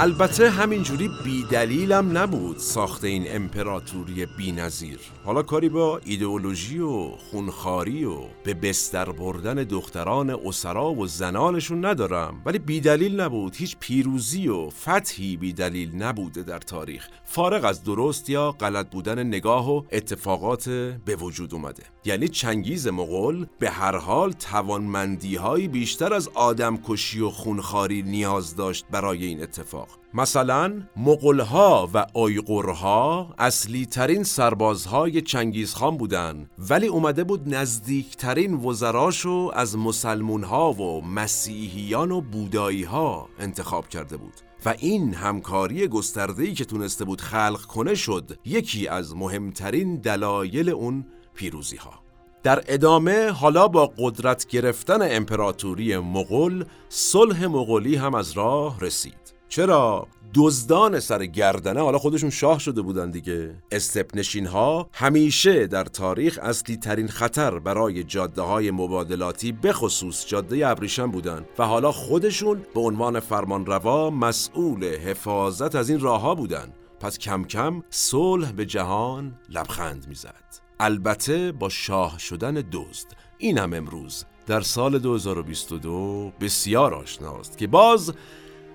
[0.00, 4.98] البته همینجوری بیدلیلم نبود ساخت این امپراتوری بینظیر.
[5.24, 12.42] حالا کاری با ایدئولوژی و خونخاری و به بستر بردن دختران اسرا و زنانشون ندارم.
[12.46, 13.56] ولی بیدلیل نبود.
[13.56, 17.08] هیچ پیروزی و فتحی بیدلیل نبوده در تاریخ.
[17.24, 20.68] فارغ از درست یا غلط بودن نگاه و اتفاقات
[21.04, 21.82] به وجود اومده.
[22.04, 29.24] یعنی چنگیز مغول به هر حال توانمندی بیشتر از آدمکشی و خونخاری نیاز داشت برای
[29.24, 29.87] این اتفاق.
[30.14, 39.78] مثلا مغلها و آیغورها اصلی ترین سربازهای چنگیزخان بودن ولی اومده بود نزدیکترین وزراشو از
[39.78, 44.34] مسلمونها و مسیحیان و بودایی ها انتخاب کرده بود.
[44.64, 51.06] و این همکاری گسترده‌ای که تونسته بود خلق کنه شد یکی از مهمترین دلایل اون
[51.34, 52.08] پیروزی ها
[52.42, 59.27] در ادامه حالا با قدرت گرفتن امپراتوری مغول صلح مغولی هم از راه رسید.
[59.48, 63.54] چرا دزدان سر گردنه؟ حالا خودشون شاه شده بودن دیگه.
[63.72, 71.10] استپنشین ها همیشه در تاریخ اصلی ترین خطر برای جاده های مبادلاتی بخصوص جاده ابریشم
[71.10, 76.72] بودن و حالا خودشون به عنوان فرمانروا مسئول حفاظت از این راه ها بودن.
[77.00, 80.44] پس کم کم صلح به جهان لبخند می‌زد.
[80.80, 83.06] البته با شاه شدن دزد
[83.38, 88.12] این هم امروز در سال 2022 بسیار آشناست که باز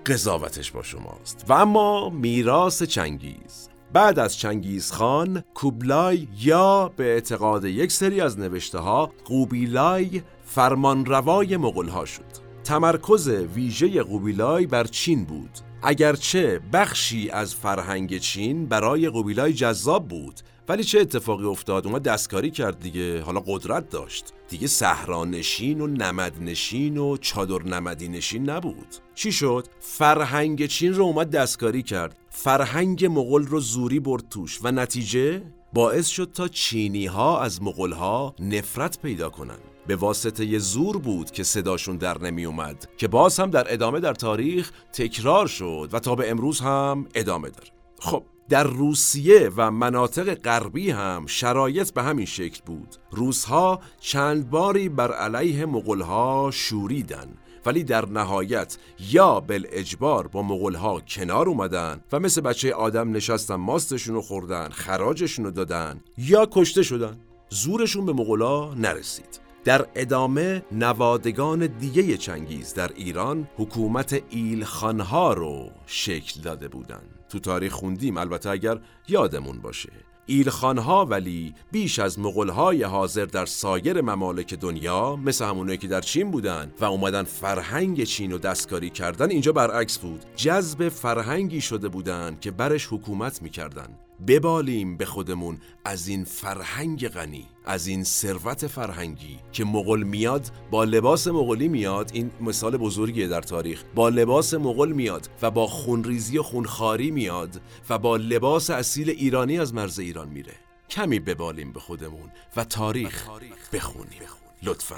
[0.06, 1.44] قضاوتش با شماست.
[1.48, 3.68] و اما میراث چنگیز.
[3.92, 11.56] بعد از چنگیز خان کوبلای یا به اعتقاد یک سری از نوشته ها قوبیلای فرمانروای
[11.56, 12.44] مغول ها شد.
[12.64, 15.50] تمرکز ویژه قوبیلای بر چین بود.
[15.82, 22.50] اگرچه بخشی از فرهنگ چین برای قوبیلای جذاب بود ولی چه اتفاقی افتاد؟ اومد دستکاری
[22.50, 23.22] کرد دیگه.
[23.22, 24.32] حالا قدرت داشت.
[24.48, 28.96] دیگه صحرانشین و نمدنشین و چادر نمدی نشین نبود.
[29.14, 32.16] چی شد؟ فرهنگ چین رو اومد دستکاری کرد.
[32.30, 34.58] فرهنگ مغول رو زوری برد توش.
[34.62, 39.58] و نتیجه؟ باعث شد تا چینی ها از مغول ها نفرت پیدا کنن.
[39.86, 44.00] به واسطه ی زور بود که صداشون در نمی اومد که باز هم در ادامه
[44.00, 47.68] در تاریخ تکرار شد و تا به امروز هم ادامه داره.
[47.98, 52.96] خب در روسیه و مناطق غربی هم شرایط به همین شکل بود.
[53.10, 57.28] روسها چند باری بر علیه مغلها شوریدن
[57.66, 58.78] ولی در نهایت
[59.10, 64.68] یا بل اجبار با مغلها کنار اومدن و مثل بچه آدم نشستن ماستشون رو خوردن
[64.68, 67.16] خراجشون رو دادن یا کشته شدن.
[67.48, 69.40] زورشون به مغلا نرسید.
[69.64, 77.13] در ادامه نوادگان دیگه چنگیز در ایران حکومت ایلخانها رو شکل داده بودند.
[77.28, 78.16] تو تاریخ خوندیم.
[78.16, 79.92] البته اگر یادمون باشه.
[80.26, 86.30] ایلخانها ولی بیش از مغلهای حاضر در سایر ممالک دنیا مثل همونه که در چین
[86.30, 90.24] بودن و اومدن فرهنگ چین رو دستکاری کردن اینجا برعکس بود.
[90.36, 93.88] جذب فرهنگی شده بودن که برش حکومت می‌کردن.
[94.26, 100.84] ببالیم به خودمون از این فرهنگ غنی از این ثروت فرهنگی که مغل میاد با
[100.84, 102.10] لباس مغولی میاد.
[102.14, 103.82] این مثال بزرگیه در تاریخ.
[103.94, 107.60] با لباس مغل میاد و با خونریزی و خونخاری میاد
[107.90, 110.54] و با لباس اصیل ایرانی از مرز ایران میره.
[110.90, 113.28] کمی ببالیم به خودمون و تاریخ
[113.72, 114.22] بخونیم.
[114.62, 114.96] لطفا.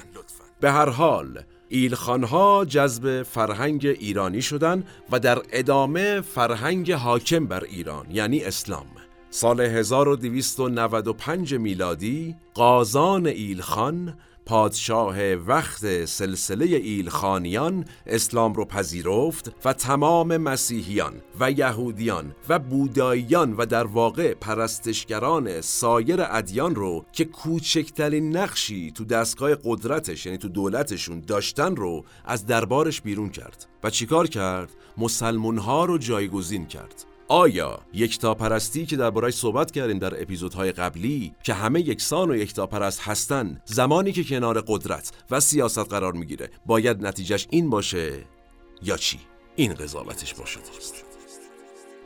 [0.61, 8.07] به هر حال ایلخانها جذب فرهنگ ایرانی شدند و در ادامه فرهنگ حاکم بر ایران
[8.11, 8.87] یعنی اسلام.
[9.37, 14.17] سال 1295 میلادی قازان ایلخان
[14.47, 23.67] پادشاه وقت سلسله ایلخانیان اسلام رو پذیرفت و تمام مسیحیان و یهودیان و بوداییان و
[23.67, 31.21] در واقع پرستشگران سایر ادیان رو که کوچکترین نقشی تو دستگاه قدرتش یعنی تو دولتشون
[31.21, 37.81] داشتن رو از دربارش بیرون کرد و چیکار کرد؟ مسلمون ها رو جایگزین کرد آیا
[37.93, 44.13] یکتاپرستی که دربارهش صحبت کردیم در اپیزودهای قبلی که همه یکسان و یکتاپرست هستن زمانی
[44.13, 48.13] که کنار قدرت و سیاست قرار می‌گیره باید نتیجهش این باشه
[48.83, 49.21] یا چی؟
[49.57, 50.61] این قضاوتش باشه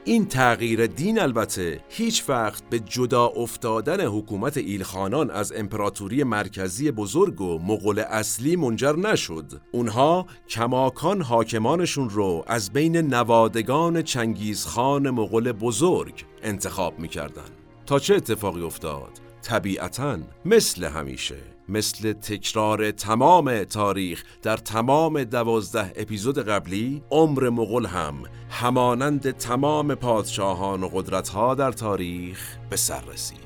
[0.05, 7.41] این تغییر دین البته هیچ وقت به جدا افتادن حکومت ایلخانان از امپراتوری مرکزی بزرگ
[7.41, 9.61] و مغول اصلی منجر نشد.
[9.73, 17.51] اونها کماکان حاکمانشون رو از بین نوادگان چنگیزخان مغول بزرگ انتخاب می‌کردن.
[17.87, 19.11] تا چه اتفاقی افتاد؟
[19.43, 21.37] طبیعتا مثل همیشه
[21.71, 28.15] مثل تکرار تمام تاریخ در تمام دوازده اپیزود قبلی عمر مغل هم
[28.51, 33.41] همانند تمام پادشاهان و قدرتها در تاریخ به سر رسید.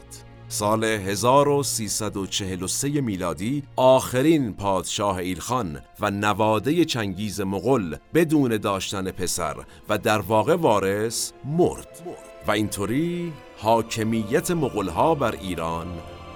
[0.48, 9.56] سال 1343 میلادی آخرین پادشاه ایلخان و نواده چنگیز مغل بدون داشتن پسر
[9.88, 12.02] و در واقع وارث مرد.
[12.46, 15.86] و اینطوری حاکمیت مغلها بر ایران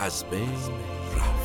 [0.01, 0.53] از بین
[1.17, 1.38] رفت.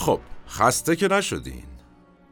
[0.00, 1.64] خب خسته که نشدین.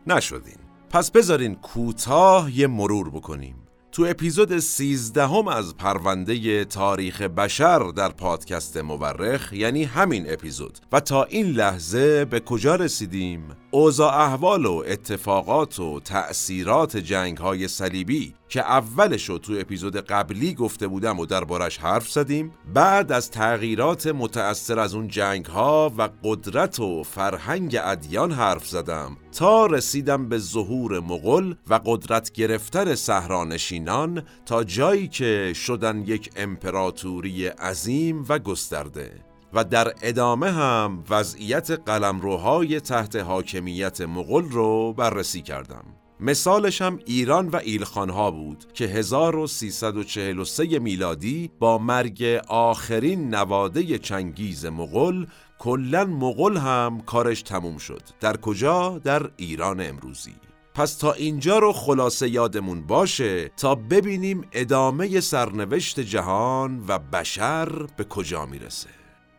[0.07, 0.57] نشدین.
[0.91, 3.55] پس بذارین کوتاه یه مرور بکنیم.
[3.93, 10.79] تو اپیزود 13 هم از پرونده تاریخ بشر در پادکست مورخ یعنی همین اپیزود.
[10.93, 17.69] و تا این لحظه به کجا رسیدیم؟ اوضاع احوال و اتفاقات و تأثیرات جنگ های
[17.69, 23.31] صلیبی که اولش رو تو اپیزود قبلی گفته بودم و دربارش حرف زدیم بعد از
[23.31, 30.29] تغییرات متأثر از اون جنگ ها و قدرت و فرهنگ ادیان حرف زدم تا رسیدم
[30.29, 38.39] به ظهور مغل و قدرت گرفتن صحرانشینان تا جایی که شدن یک امپراتوری عظیم و
[38.39, 39.28] گسترده.
[39.53, 45.85] و در ادامه هم وضعیت قلمروهای تحت حاکمیت مغل رو بررسی کردم.
[46.21, 55.25] مثالش هم ایران و ایلخانها بود که 1343 میلادی با مرگ آخرین نواده چنگیز مغل
[55.59, 58.03] کلا مغل هم کارش تموم شد.
[58.21, 60.35] در کجا؟ در ایران امروزی.
[60.75, 68.05] پس تا اینجا رو خلاصه یادمون باشه تا ببینیم ادامه سرنوشت جهان و بشر به
[68.05, 68.98] کجا می‌رسه.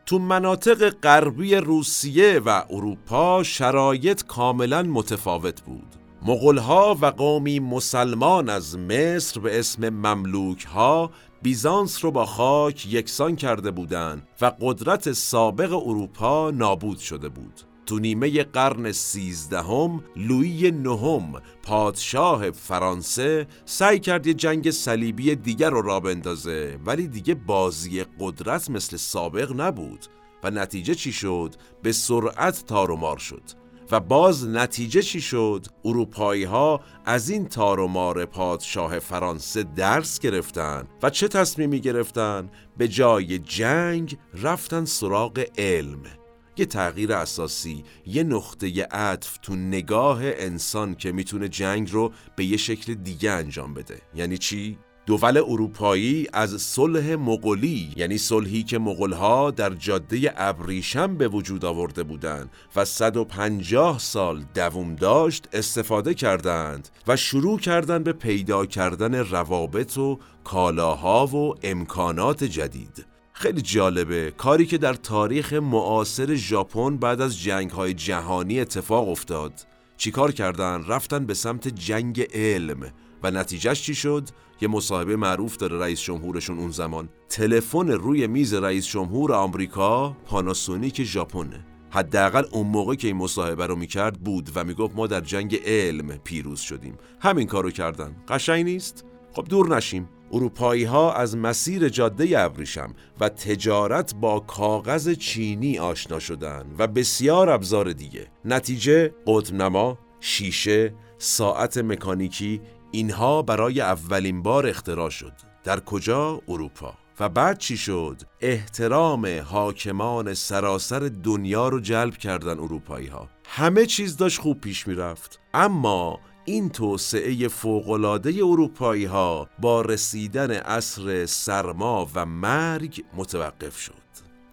[0.09, 5.95] تو مناطق غربی روسیه و اروپا شرایط کاملا متفاوت بود.
[6.21, 13.35] مغلها و قومی مسلمان از مصر به اسم مملوک ها بیزانس رو با خاک یکسان
[13.35, 17.61] کرده بودند و قدرت سابق اروپا نابود شده بود.
[17.89, 25.81] تو نیمه قرن سیزدهم لویی نهم پادشاه فرانسه سعی کرد یه جنگ صلیبی دیگر رو
[25.81, 30.05] را بندازه ولی دیگه بازی قدرت مثل سابق نبود
[30.43, 33.43] و نتیجه چی شد؟ به سرعت تارومار شد
[33.91, 41.09] و باز نتیجه چی شد؟ اروپایی ها از این تارومار پادشاه فرانسه درس گرفتن و
[41.09, 46.18] چه تصمیمی گرفتن؟ به جای جنگ رفتن سراغ علم
[46.59, 52.57] یه تغییر اساسی یه نقطه عطف تو نگاه انسان که می‌تونه جنگ رو به یه
[52.57, 59.51] شکل دیگه انجام بده یعنی چی؟ دول اروپایی از صلح مغولی یعنی صلحی که مغولها
[59.51, 67.15] در جاده ابریشم به وجود آورده بودند و 150 سال دوم داشت استفاده کردند و
[67.15, 73.08] شروع کردند به پیدا کردن روابط و کالاها و امکانات جدید
[73.41, 74.33] خیلی جالبه.
[74.37, 79.53] کاری که در تاریخ معاصر ژاپن بعد از جنگ های جهانی اتفاق افتاد.
[79.97, 82.91] چیکار کردن؟ رفتن به سمت جنگ علم.
[83.23, 84.29] و نتیجهش چی شد؟
[84.61, 87.09] یه مصاحبه معروف داره رئیس جمهورشون اون زمان.
[87.29, 91.65] تلفن روی میز رئیس جمهور آمریکا پاناسونیک ژاپنه.
[91.89, 96.17] حداقل اون موقع که این مصاحبه رو می‌کرد بود و می‌گفت ما در جنگ علم
[96.17, 96.97] پیروز شدیم.
[97.19, 98.15] همین کارو کردن.
[98.27, 100.09] قشنگ نیست؟ خب دور نشیم.
[100.33, 107.49] اروپایی ها از مسیر جاده ابریشم و تجارت با کاغذ چینی آشنا شدن و بسیار
[107.49, 108.27] ابزار دیگه.
[108.45, 112.61] نتیجه قطب نما، شیشه، ساعت مکانیکی
[112.91, 115.33] اینها برای اولین بار اختراع شد.
[115.63, 116.93] در کجا؟ اروپا.
[117.19, 124.17] و بعد چی شد؟ احترام حاکمان سراسر دنیا رو جلب کردن اروپایی ها همه چیز
[124.17, 125.39] داشت خوب پیش می‌رفت.
[125.53, 126.19] اما
[126.49, 133.93] این توسعه فوقالعاده اروپایی ها با رسیدن عصر سرما و مرگ متوقف شد.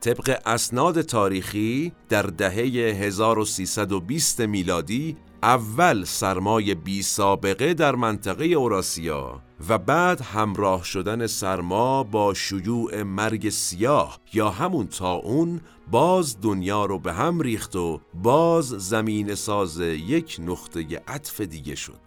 [0.01, 9.79] طبق اسناد تاریخی در دهه 1320 میلادی اول سرمای بی سابقه در منطقه اوراسیا و
[9.79, 16.99] بعد همراه شدن سرما با شیوع مرگ سیاه یا همون تا اون باز دنیا رو
[16.99, 22.01] به هم ریخت و باز زمین ساز یک نقطه عطف دیگه شد.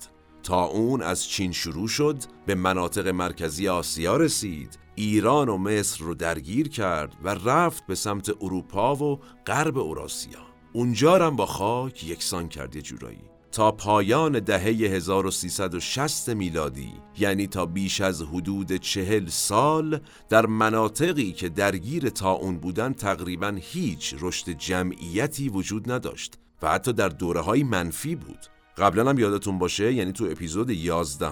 [0.44, 4.80] تا اون از چین شروع شد به مناطق مرکزی آسیا رسید.
[4.96, 10.40] ایران و مصر رو درگیر کرد و رفت به سمت اروپا و غرب اوراسیا.
[10.74, 13.39] اونجا هم با خاک یکسان کرد یه جورایی.
[13.52, 21.50] تا پایان دهه 1360 میلادی یعنی تا بیش از حدود چهل سال در مناطقی که
[21.50, 27.64] درگیر تا اون بودن تقریبا هیچ رشد جمعیتی وجود نداشت و حتی در دوره های
[27.64, 28.59] منفی بود.
[28.80, 31.28] قبلا هم یادتون باشه یعنی تو اپیزود 11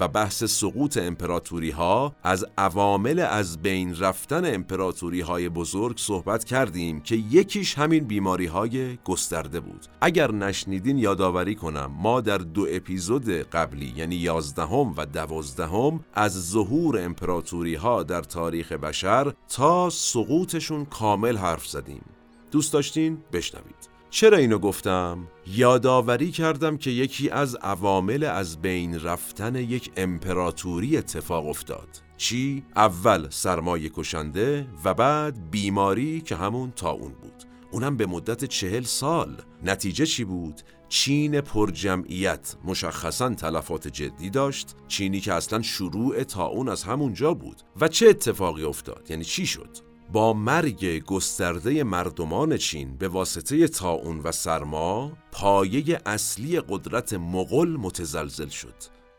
[0.00, 7.00] و بحث سقوط امپراتوری ها از عوامل از بین رفتن امپراتوری های بزرگ صحبت کردیم
[7.00, 9.86] که یکیش همین بیماری های گسترده بود.
[10.00, 17.04] اگر نشنیدین یادآوری کنم ما در دو اپیزود قبلی یعنی 11 و 12 از ظهور
[17.04, 22.04] امپراتوری ها در تاریخ بشر تا سقوطشون کامل حرف زدیم.
[22.50, 23.91] دوست داشتین؟ بشنوید.
[24.12, 31.46] چرا اینو گفتم؟ یادآوری کردم که یکی از عوامل از بین رفتن یک امپراتوری اتفاق
[31.46, 38.06] افتاد چی؟ اول سرمایه کشنده و بعد بیماری که همون تا اون بود اونم به
[38.06, 45.62] مدت چهل سال نتیجه چی بود؟ چین پرجمعیت مشخصا تلفات جدی داشت چینی که اصلا
[45.62, 51.04] شروع تا اون از همونجا بود و چه اتفاقی افتاد؟ یعنی چی شد؟ با مرگ
[51.04, 58.74] گسترده مردمان چین به واسطه تاون و سرما پایه اصلی قدرت مغل متزلزل شد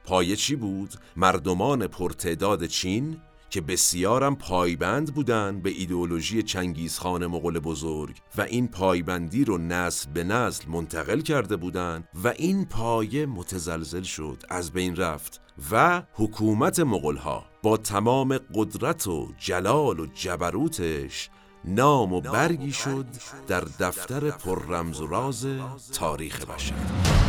[0.06, 3.18] پایه چی بود؟ مردمان پرتعداد چین
[3.50, 10.24] که بسیارم پایبند بودند به ایدئولوژی چنگیزخان مغول بزرگ و این پایبندی رو نسل به
[10.24, 15.42] نسل منتقل کرده بودند و این پایه متزلزل شد از بین رفت
[15.72, 21.30] و حکومت مغلها با تمام قدرت و جلال و جبروتش
[21.66, 23.06] نام و برگی شد
[23.48, 25.48] در دفتر پر رمز و راز
[25.94, 27.23] تاریخ بشر.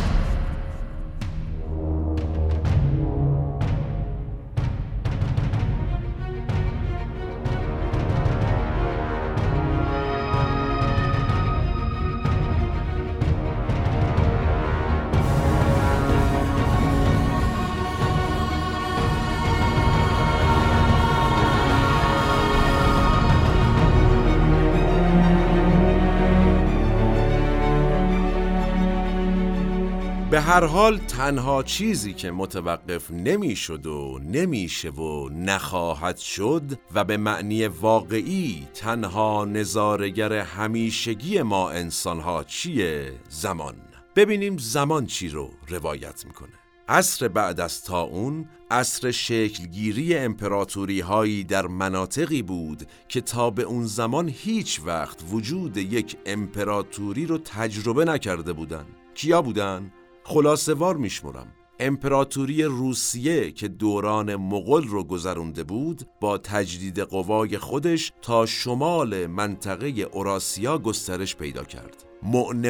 [30.45, 37.67] هر حال تنها چیزی که متوقف نمی‌شد و نمیشه و نخواهد شد و به معنی
[37.67, 43.75] واقعی تنها نظارگر همیشگی ما انسانها چیه؟ زمان
[44.15, 46.53] ببینیم زمان چی رو روایت می‌کنه
[46.87, 53.63] عصر بعد از تا اون عصر شکلگیری امپراتوری هایی در مناطقی بود که تا به
[53.63, 58.85] اون زمان هیچ وقت وجود یک امپراتوری رو تجربه نکرده بودن
[59.15, 59.91] کیا بودن؟
[60.27, 61.47] خلاصه وار میشمرم.
[61.79, 69.87] امپراتوری روسیه که دوران مغل رو گذرونده بود با تجدید قوای خودش تا شمال منطقه
[69.87, 72.03] اوراسیا گسترش پیدا کرد.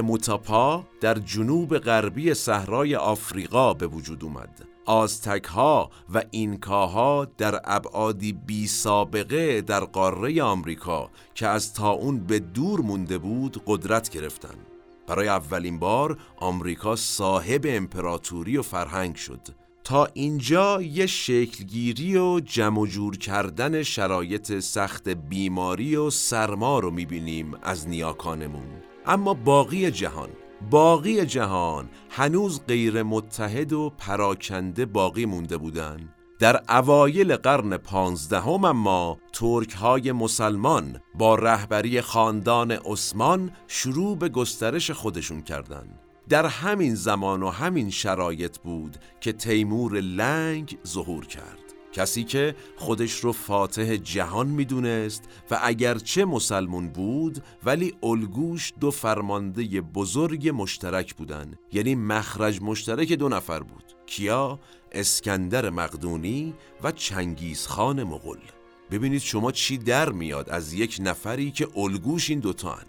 [0.02, 4.66] موتاپا در جنوب غربی صحرای آفریقا به وجود اومد.
[4.86, 12.20] آزتک ها و اینکاها در ابعادی بی سابقه در قاره آمریکا که از تا اون
[12.20, 14.75] به دور مونده بود قدرت گرفتند.
[15.08, 19.42] برای اولین بار آمریکا صاحب امپراتوری و فرهنگ شد.
[19.84, 27.54] تا اینجا یه شکلگیری و جمع جور کردن شرایط سخت بیماری و سرما رو می‌بینیم
[27.64, 28.68] از نیاکانمون.
[29.06, 30.30] اما باقی جهان
[30.72, 36.10] باقی جهان هنوز غیر متحد و پراکنده باقی مونده بودن.
[36.40, 44.92] در اوایل قرن پانزدهم اما ترک های مسلمان با رهبری خاندان عثمان شروع به گسترش
[44.92, 46.00] خودشون کردند.
[46.30, 51.60] در همین زمان و همین شرایط بود که تیمور لنگ ظهور کرد.
[51.94, 59.82] کسی که خودش رو فاتح جهان می‌دونست و اگرچه مسلمون بود ولی الگوش دو فرمانده
[59.82, 61.54] بزرگ مشترک بودن.
[61.72, 63.84] یعنی مخرج مشترک دو نفر بود.
[64.06, 64.60] کیا؟
[64.96, 68.40] اسکندر مقدونی و چنگیزخان مغل
[68.92, 72.86] ببینید شما چی در میاد از یک نفری که الگوش این دوتا هن.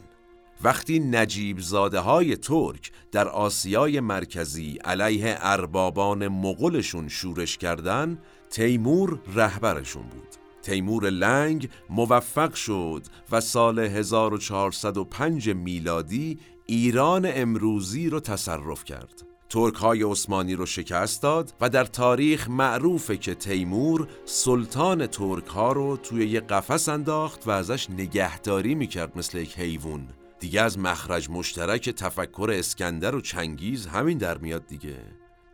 [0.62, 8.18] وقتی نجیب زاده های ترک در آسیای مرکزی علیه اربابان مغلشون شورش کردن
[8.50, 10.28] تیمور رهبرشون بود.
[10.62, 19.25] تیمور لنگ موفق شد و سال 1405 میلادی ایران امروزی رو تصرف کرد.
[19.48, 25.72] ترک های عثمانی رو شکست داد و در تاریخ معروفه که تیمور سلطان ترک ها
[25.72, 30.08] رو توی یه قفس انداخت و ازش نگهداری می‌کرد مثل یک حیوان.
[30.40, 34.96] دیگه از مخرج مشترک تفکر اسکندر و چنگیز همین در میاد دیگه.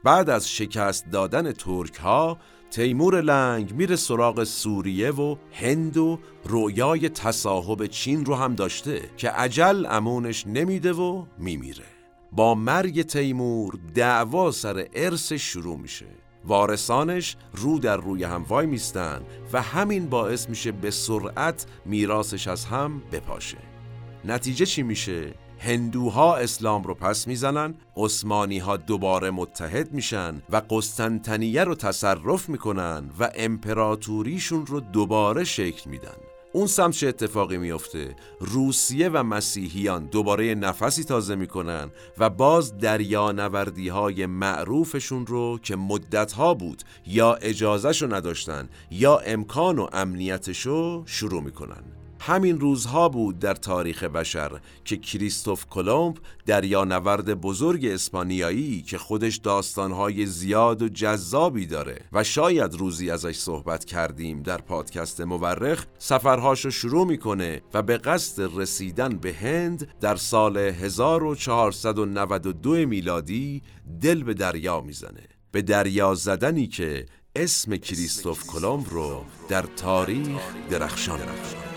[0.05, 2.39] بعد از شکست دادن ترک ها
[2.71, 9.31] تیمور لنگ میره سراغ سوریه و هند و رویای تصاحب چین رو هم داشته که
[9.31, 11.92] عجل امونش نمیده و میمیره.
[12.33, 16.07] با مرگ تیمور دعوا سر ارث شروع میشه.
[16.45, 19.23] وارثانش رو در روی هم وای میستن
[19.53, 23.59] و همین باعث میشه به سرعت میراثش از هم بپاشه.
[24.25, 31.65] نتیجه چی میشه؟ هندوها اسلام رو پس می‌زنن عثمانی ها دوباره متحد میشن و قسطنطنیه
[31.65, 36.32] رو تصرف می‌کنن و امپراتوریشون رو دوباره شکل میدن.
[36.53, 43.89] اون سمت چه اتفاقی میفته روسیه و مسیحیان دوباره نفسی تازه می‌کنن و باز دریانوردی
[43.89, 51.43] های معروفشون رو که مدت ها بود یا اجازهشو نداشتن یا امکان و امنیتشو شروع
[51.43, 52.02] می‌کنن.
[52.25, 56.17] همین روزها بود در تاریخ بشر که کریستوف کلمب
[56.47, 63.85] دریانورد بزرگ اسپانیایی که خودش داستانهای زیاد و جذابی داره و شاید روزی ازش صحبت
[63.85, 70.57] کردیم در پادکست مورخ سفرهاشو شروع می‌کنه و به قصد رسیدن به هند در سال
[70.57, 73.63] 1492 میلادی
[74.01, 77.07] دل به دریا می‌زنه به دریا زدنی که
[77.37, 81.72] اسم کریستوف کلمب رو در تاریخ درخشان رفت.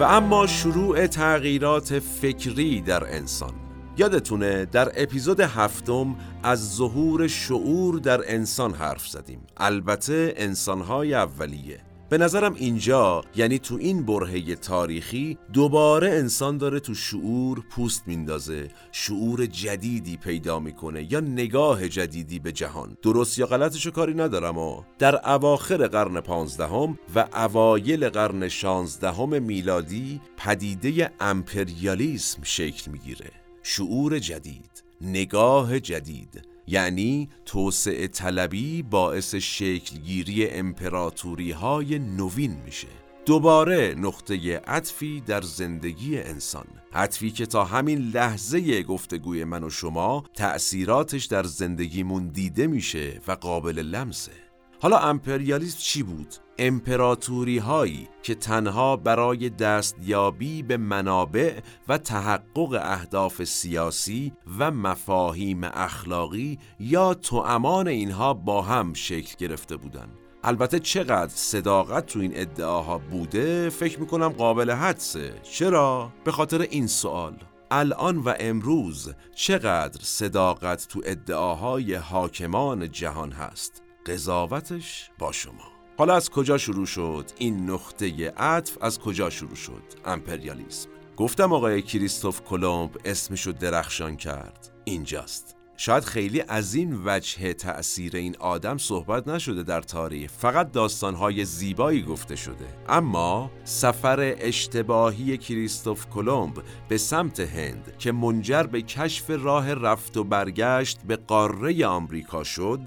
[0.00, 3.52] و اما شروع تغییرات فکری در انسان.
[3.96, 9.46] یادتونه در اپیزود هفتم از ظهور شعور در انسان حرف زدیم.
[9.56, 11.87] البته انسانهای اولیه.
[12.10, 18.68] به نظرم اینجا یعنی تو این برهه تاریخی دوباره انسان داره تو شعور پوست میندازه.
[18.92, 22.96] شعور جدیدی پیدا می‌کنه یا نگاه جدیدی به جهان.
[23.02, 30.20] درست یا غلطشو کاری ندارم و در اواخر قرن پانزدهم و اوایل قرن شانزدهم میلادی
[30.36, 33.30] پدیده امپریالیسم شکل می‌گیره.
[33.62, 36.57] شعور جدید نگاه جدید.
[36.68, 42.88] یعنی توسعه طلبی باعث شکلگیری امپراتوری های نوین میشه.
[43.26, 46.66] دوباره نقطه عطفی در زندگی انسان.
[46.92, 53.32] عطفی که تا همین لحظه گفتگوی من و شما تأثیراتش در زندگیمون دیده میشه و
[53.32, 54.32] قابل لمسه.
[54.80, 63.44] حالا امپریالیسم چی بود؟ امپراتوری هایی که تنها برای دستیابی به منابع و تحقق اهداف
[63.44, 70.18] سیاسی و مفاهیم اخلاقی یا توامان اینها با هم شکل گرفته بودند.
[70.44, 76.86] البته چقدر صداقت تو این ادعاها بوده فکر می‌کنم قابل حدسه چرا؟ به خاطر این
[76.86, 77.36] سوال
[77.70, 86.30] الان و امروز چقدر صداقت تو ادعاهای حاکمان جهان هست قضاوتش با شما حالا از
[86.30, 90.88] کجا شروع شد؟ این نقطه عطف از کجا شروع شد؟ امپریالیسم.
[91.16, 94.70] گفتم آقای کریستوف کلمب اسمشو درخشان کرد.
[94.84, 95.57] اینجاست.
[95.80, 100.30] شاید خیلی از این وجه تأثیر این آدم صحبت نشده در تاریخ.
[100.30, 102.66] فقط داستانهای زیبایی گفته شده.
[102.88, 110.24] اما سفر اشتباهی کریستوف کلمب به سمت هند که منجر به کشف راه رفت و
[110.24, 112.80] برگشت به قاره آمریکا شد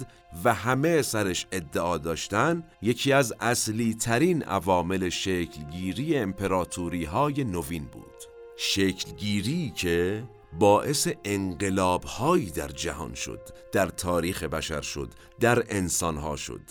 [0.44, 8.24] و همه سرش ادعا داشتن یکی از اصلی ترین عوامل شکلگیری امپراتوری های نوین بود.
[8.58, 10.24] شکلگیری که
[10.60, 13.39] باعث انقلاب هایی در جهان شد
[13.72, 16.62] در تاریخ بشر شد در انسان ها شد.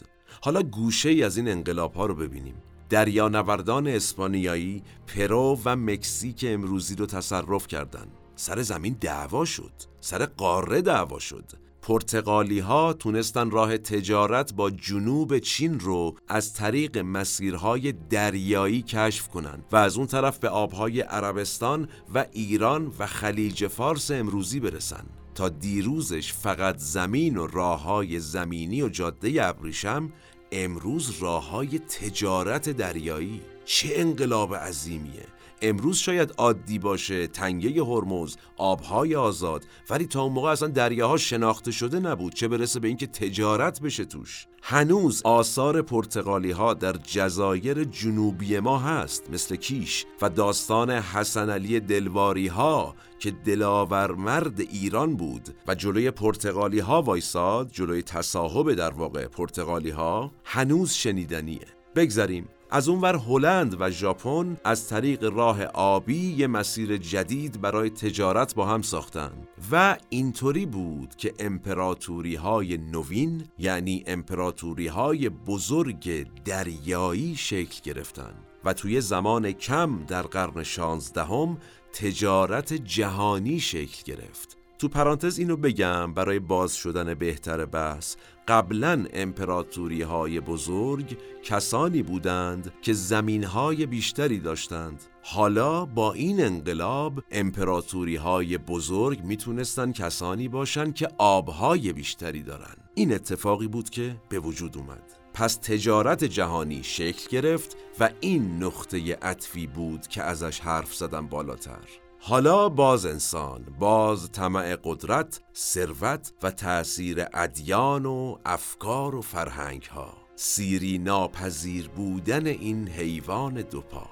[0.43, 2.63] حالا گوشه ای از این انقلاب ها رو ببینیم.
[2.89, 8.13] دریانوردان اسپانیایی پرو و مکزیک امروزی رو تصرف کردند.
[8.37, 9.73] سر زمین دعوا شد.
[10.01, 11.70] سر قاره دعوا شد.
[11.91, 19.65] پرتغالی ها تونستن راه تجارت با جنوب چین رو از طریق مسیرهای دریایی کشف کنند
[19.73, 25.07] و از اون طرف به آبهای عربستان و ایران و خلیج فارس امروزی برسن.
[25.35, 30.13] تا دیروزش فقط زمین و راه های زمینی و جاده ابریشم
[30.53, 33.41] امروز راه های تجارت دریایی.
[33.65, 35.40] چه انقلاب عظیمیه!
[35.63, 41.71] امروز شاید عادی باشه تنگه هرمز آبهای آزاد ولی تا اون موقع اصلا دریاها شناخته
[41.71, 42.35] شده نبود.
[42.35, 44.47] چه برسه به اینکه تجارت بشه توش.
[44.63, 51.81] هنوز آثار پرتغالی ها در جزایر جنوبی ما هست مثل کیش و داستان حسن علی
[51.81, 55.49] دلواری ها که دلاور مرد ایران بود.
[55.69, 61.67] و جلوی پرتغالی ها وایساد جلوی تصاحب در واقع پرتغالی ها هنوز شنیدنیه.
[61.97, 62.49] بگذریم.
[62.73, 68.67] از اونور هلند و ژاپن از طریق راه آبی یه مسیر جدید برای تجارت با
[68.67, 69.31] هم ساختن.
[69.73, 78.73] و اینطوری بود که امپراتوری های نوین یعنی امپراتوری های بزرگ دریایی شکل گرفتن و
[78.73, 81.59] توی زمان کم در قرن شانزدهم
[81.93, 84.57] تجارت جهانی شکل گرفت.
[84.79, 88.17] تو پرانتز اینو بگم برای باز شدن بهتر بحث
[88.51, 95.03] قبلا امپراتوری های بزرگ کسانی بودند که زمین های بیشتری داشتند.
[95.23, 102.75] حالا با این انقلاب امپراتوری های بزرگ می‌تونستن کسانی باشند که آبهای بیشتری دارن.
[102.95, 105.03] این اتفاقی بود که به وجود اومد.
[105.35, 112.00] پس تجارت جهانی شکل گرفت و این نقطه عطفی بود که ازش حرف زدم بالاتر.
[112.23, 120.13] حالا باز انسان باز طمع قدرت ثروت و تأثیر ادیان و افکار و فرهنگ ها
[120.37, 124.07] سیری ناپذیر بودن این حیوان دوپا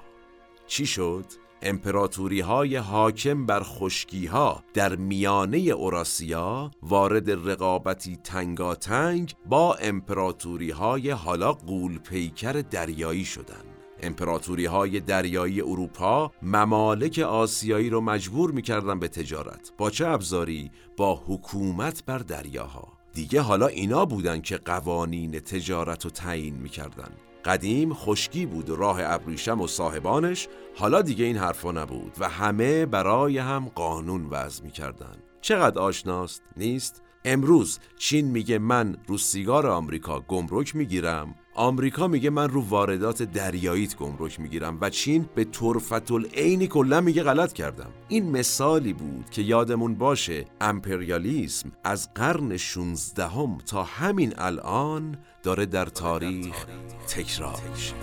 [0.67, 1.25] چی شد؟
[1.61, 11.09] امپراتوری های حاکم بر خشکی ها در میانه اوراسیا وارد رقابتی تنگاتنگ با امپراتوری های
[11.09, 13.68] حالا قول پیکر دریایی شدند.
[14.03, 21.21] امپراتوری های دریایی اروپا ممالک آسیایی رو مجبور می‌کردن به تجارت با چه ابزاری؟ با
[21.27, 22.87] حکومت بر دریاها.
[23.13, 27.09] دیگه حالا اینا بودن که قوانین تجارت رو تعیین می‌کردن.
[27.45, 33.37] قدیم خشکی بود راه ابریشم و صاحبانش حالا دیگه این حرفا نبود و همه برای
[33.37, 35.15] هم قانون وضع می‌کردن.
[35.41, 37.01] چقدر آشناست؟ نیست.
[37.25, 43.97] امروز چین میگه من رو سیگار آمریکا گمرک می‌گیرم آمریکا میگه من رو واردات دریاییت
[43.97, 47.89] گمرک می‌گیرم و چین به طرفت العینی کلا میگه غلط کردم.
[48.07, 55.65] این مثالی بود که یادمون باشه امپریالیسم از قرن 16 هم تا همین الان داره
[55.65, 56.65] در تاریخ.
[57.07, 57.93] تکرار میشه.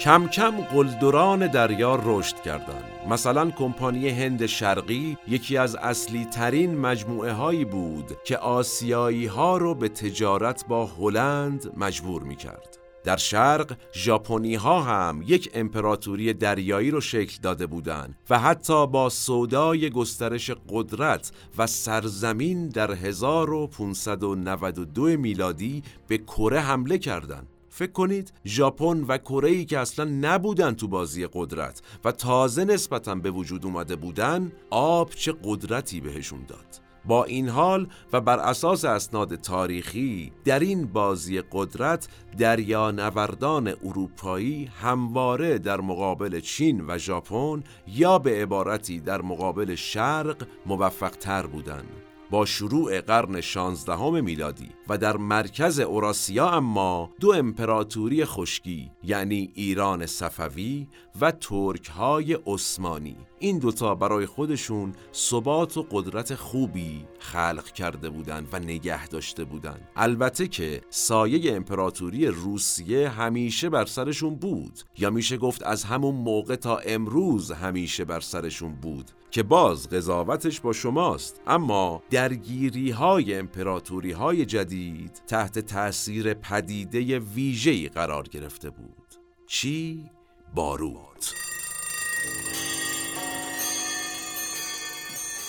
[0.00, 2.91] کم کم قلدران دریا رشد کردند.
[3.10, 9.74] مثلا کمپانی هند شرقی یکی از اصلی ترین مجموعه هایی بود که آسیایی ها رو
[9.74, 12.78] به تجارت با هلند مجبور می کرد.
[13.04, 19.08] در شرق ژاپنی ها هم یک امپراتوری دریایی رو شکل داده بودند و حتی با
[19.08, 27.51] سودای گسترش قدرت و سرزمین در 1592 میلادی به کره حمله کردند.
[27.74, 33.30] فکر کنید ژاپن و کره که اصلا نبودن تو بازی قدرت و تازه نسبتا به
[33.30, 36.80] وجود اومده بودن آب چه قدرتی بهشون داد.
[37.04, 42.08] با این حال و بر اساس اسناد تاریخی در این بازی قدرت
[42.38, 51.10] دریانوردان اروپایی همواره در مقابل چین و ژاپن یا به عبارتی در مقابل شرق موفق
[51.10, 52.01] تر بودند.
[52.32, 60.06] با شروع قرن 16 میلادی و در مرکز اوراسیا اما دو امپراتوری خشکی یعنی ایران
[60.06, 60.86] صفوی
[61.20, 63.16] و ترک های عثمانی.
[63.38, 69.88] این دوتا برای خودشون ثبات و قدرت خوبی خلق کرده بودند و نگه داشته بودند
[69.96, 74.80] البته که سایه امپراتوری روسیه همیشه بر سرشون بود.
[74.98, 79.10] یا میشه گفت از همون موقع تا امروز همیشه بر سرشون بود.
[79.32, 81.40] که باز قضاوتش با شماست.
[81.46, 89.14] اما درگیری های امپراتوری های جدید تحت تأثیر پدیده ویژه‌ای قرار گرفته بود.
[89.46, 90.10] چی؟
[90.54, 91.24] بارود.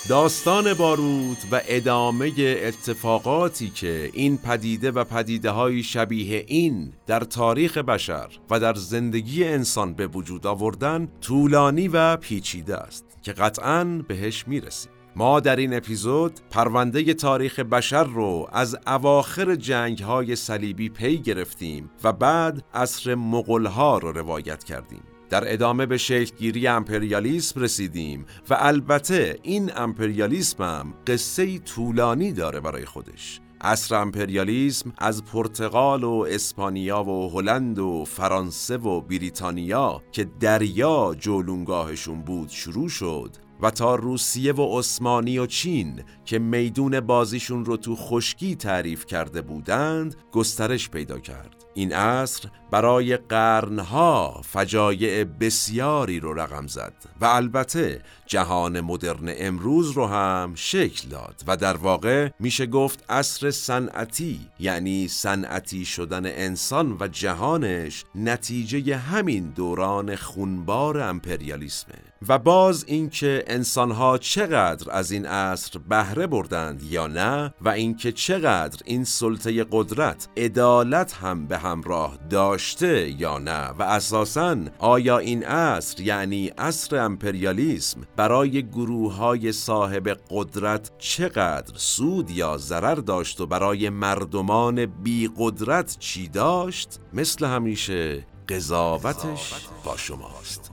[0.08, 7.78] داستان باروت و ادامه اتفاقاتی که این پدیده و پدیده های شبیه این در تاریخ
[7.78, 13.13] بشر و در زندگی انسان به وجود آوردن طولانی و پیچیده است.
[13.24, 14.92] که قطعا بهش می‌رسیم.
[15.16, 21.90] ما در این اپیزود پرونده تاریخ بشر رو از اواخر جنگ های صلیبی پی گرفتیم
[22.04, 25.02] و بعد عصر مغلها رو روایت کردیم.
[25.30, 32.84] در ادامه به شکلگیری امپریالیسم رسیدیم و البته این امپریالیسم هم قصه طولانی داره برای
[32.84, 33.40] خودش.
[33.64, 42.22] عصر امپریالیسم از پرتغال و اسپانیا و هلند و فرانسه و بریتانیا که دریا جولونگاهشون
[42.22, 43.43] بود شروع شد.
[43.64, 49.42] و تا روسیه و عثمانی و چین که میدون بازیشون رو تو خشکی تعریف کرده
[49.42, 51.64] بودند گسترش پیدا کرد.
[51.74, 60.06] این عصر برای قرنها فجایع بسیاری رو رقم زد و البته جهان مدرن امروز رو
[60.06, 67.08] هم شکل داد و در واقع میشه گفت عصر صنعتی یعنی صنعتی شدن انسان و
[67.08, 72.13] جهانش نتیجه همین دوران خونبار امپریالیسمه.
[72.28, 78.80] و باز اینکه انسانها چقدر از این عصر بهره بردند یا نه و اینکه چقدر
[78.84, 86.00] این سلطه قدرت عدالت هم به همراه داشته یا نه و اساساً آیا این عصر
[86.00, 93.90] یعنی عصر امپریالیسم برای گروه های صاحب قدرت چقدر سود یا ضرر داشت و برای
[93.90, 99.52] مردمان بی قدرت چی داشت؟ مثل همیشه قضاوتش
[99.84, 100.63] با شماست.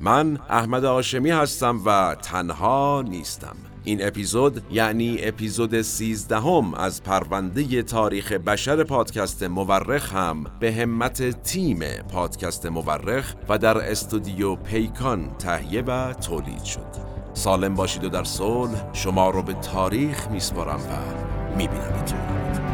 [0.00, 3.56] من احمد آشمی هستم و تنها نیستم.
[3.84, 11.80] این اپیزود یعنی اپیزود سیزدهم از پرونده تاریخ بشر پادکست مورخ هم به همت تیم
[12.12, 17.08] پادکست مورخ و در استودیو پیکان تهیه و تولید شد.
[17.34, 22.67] سالم باشید و در صلح شما رو به تاریخ میسپارم و میبینمتون.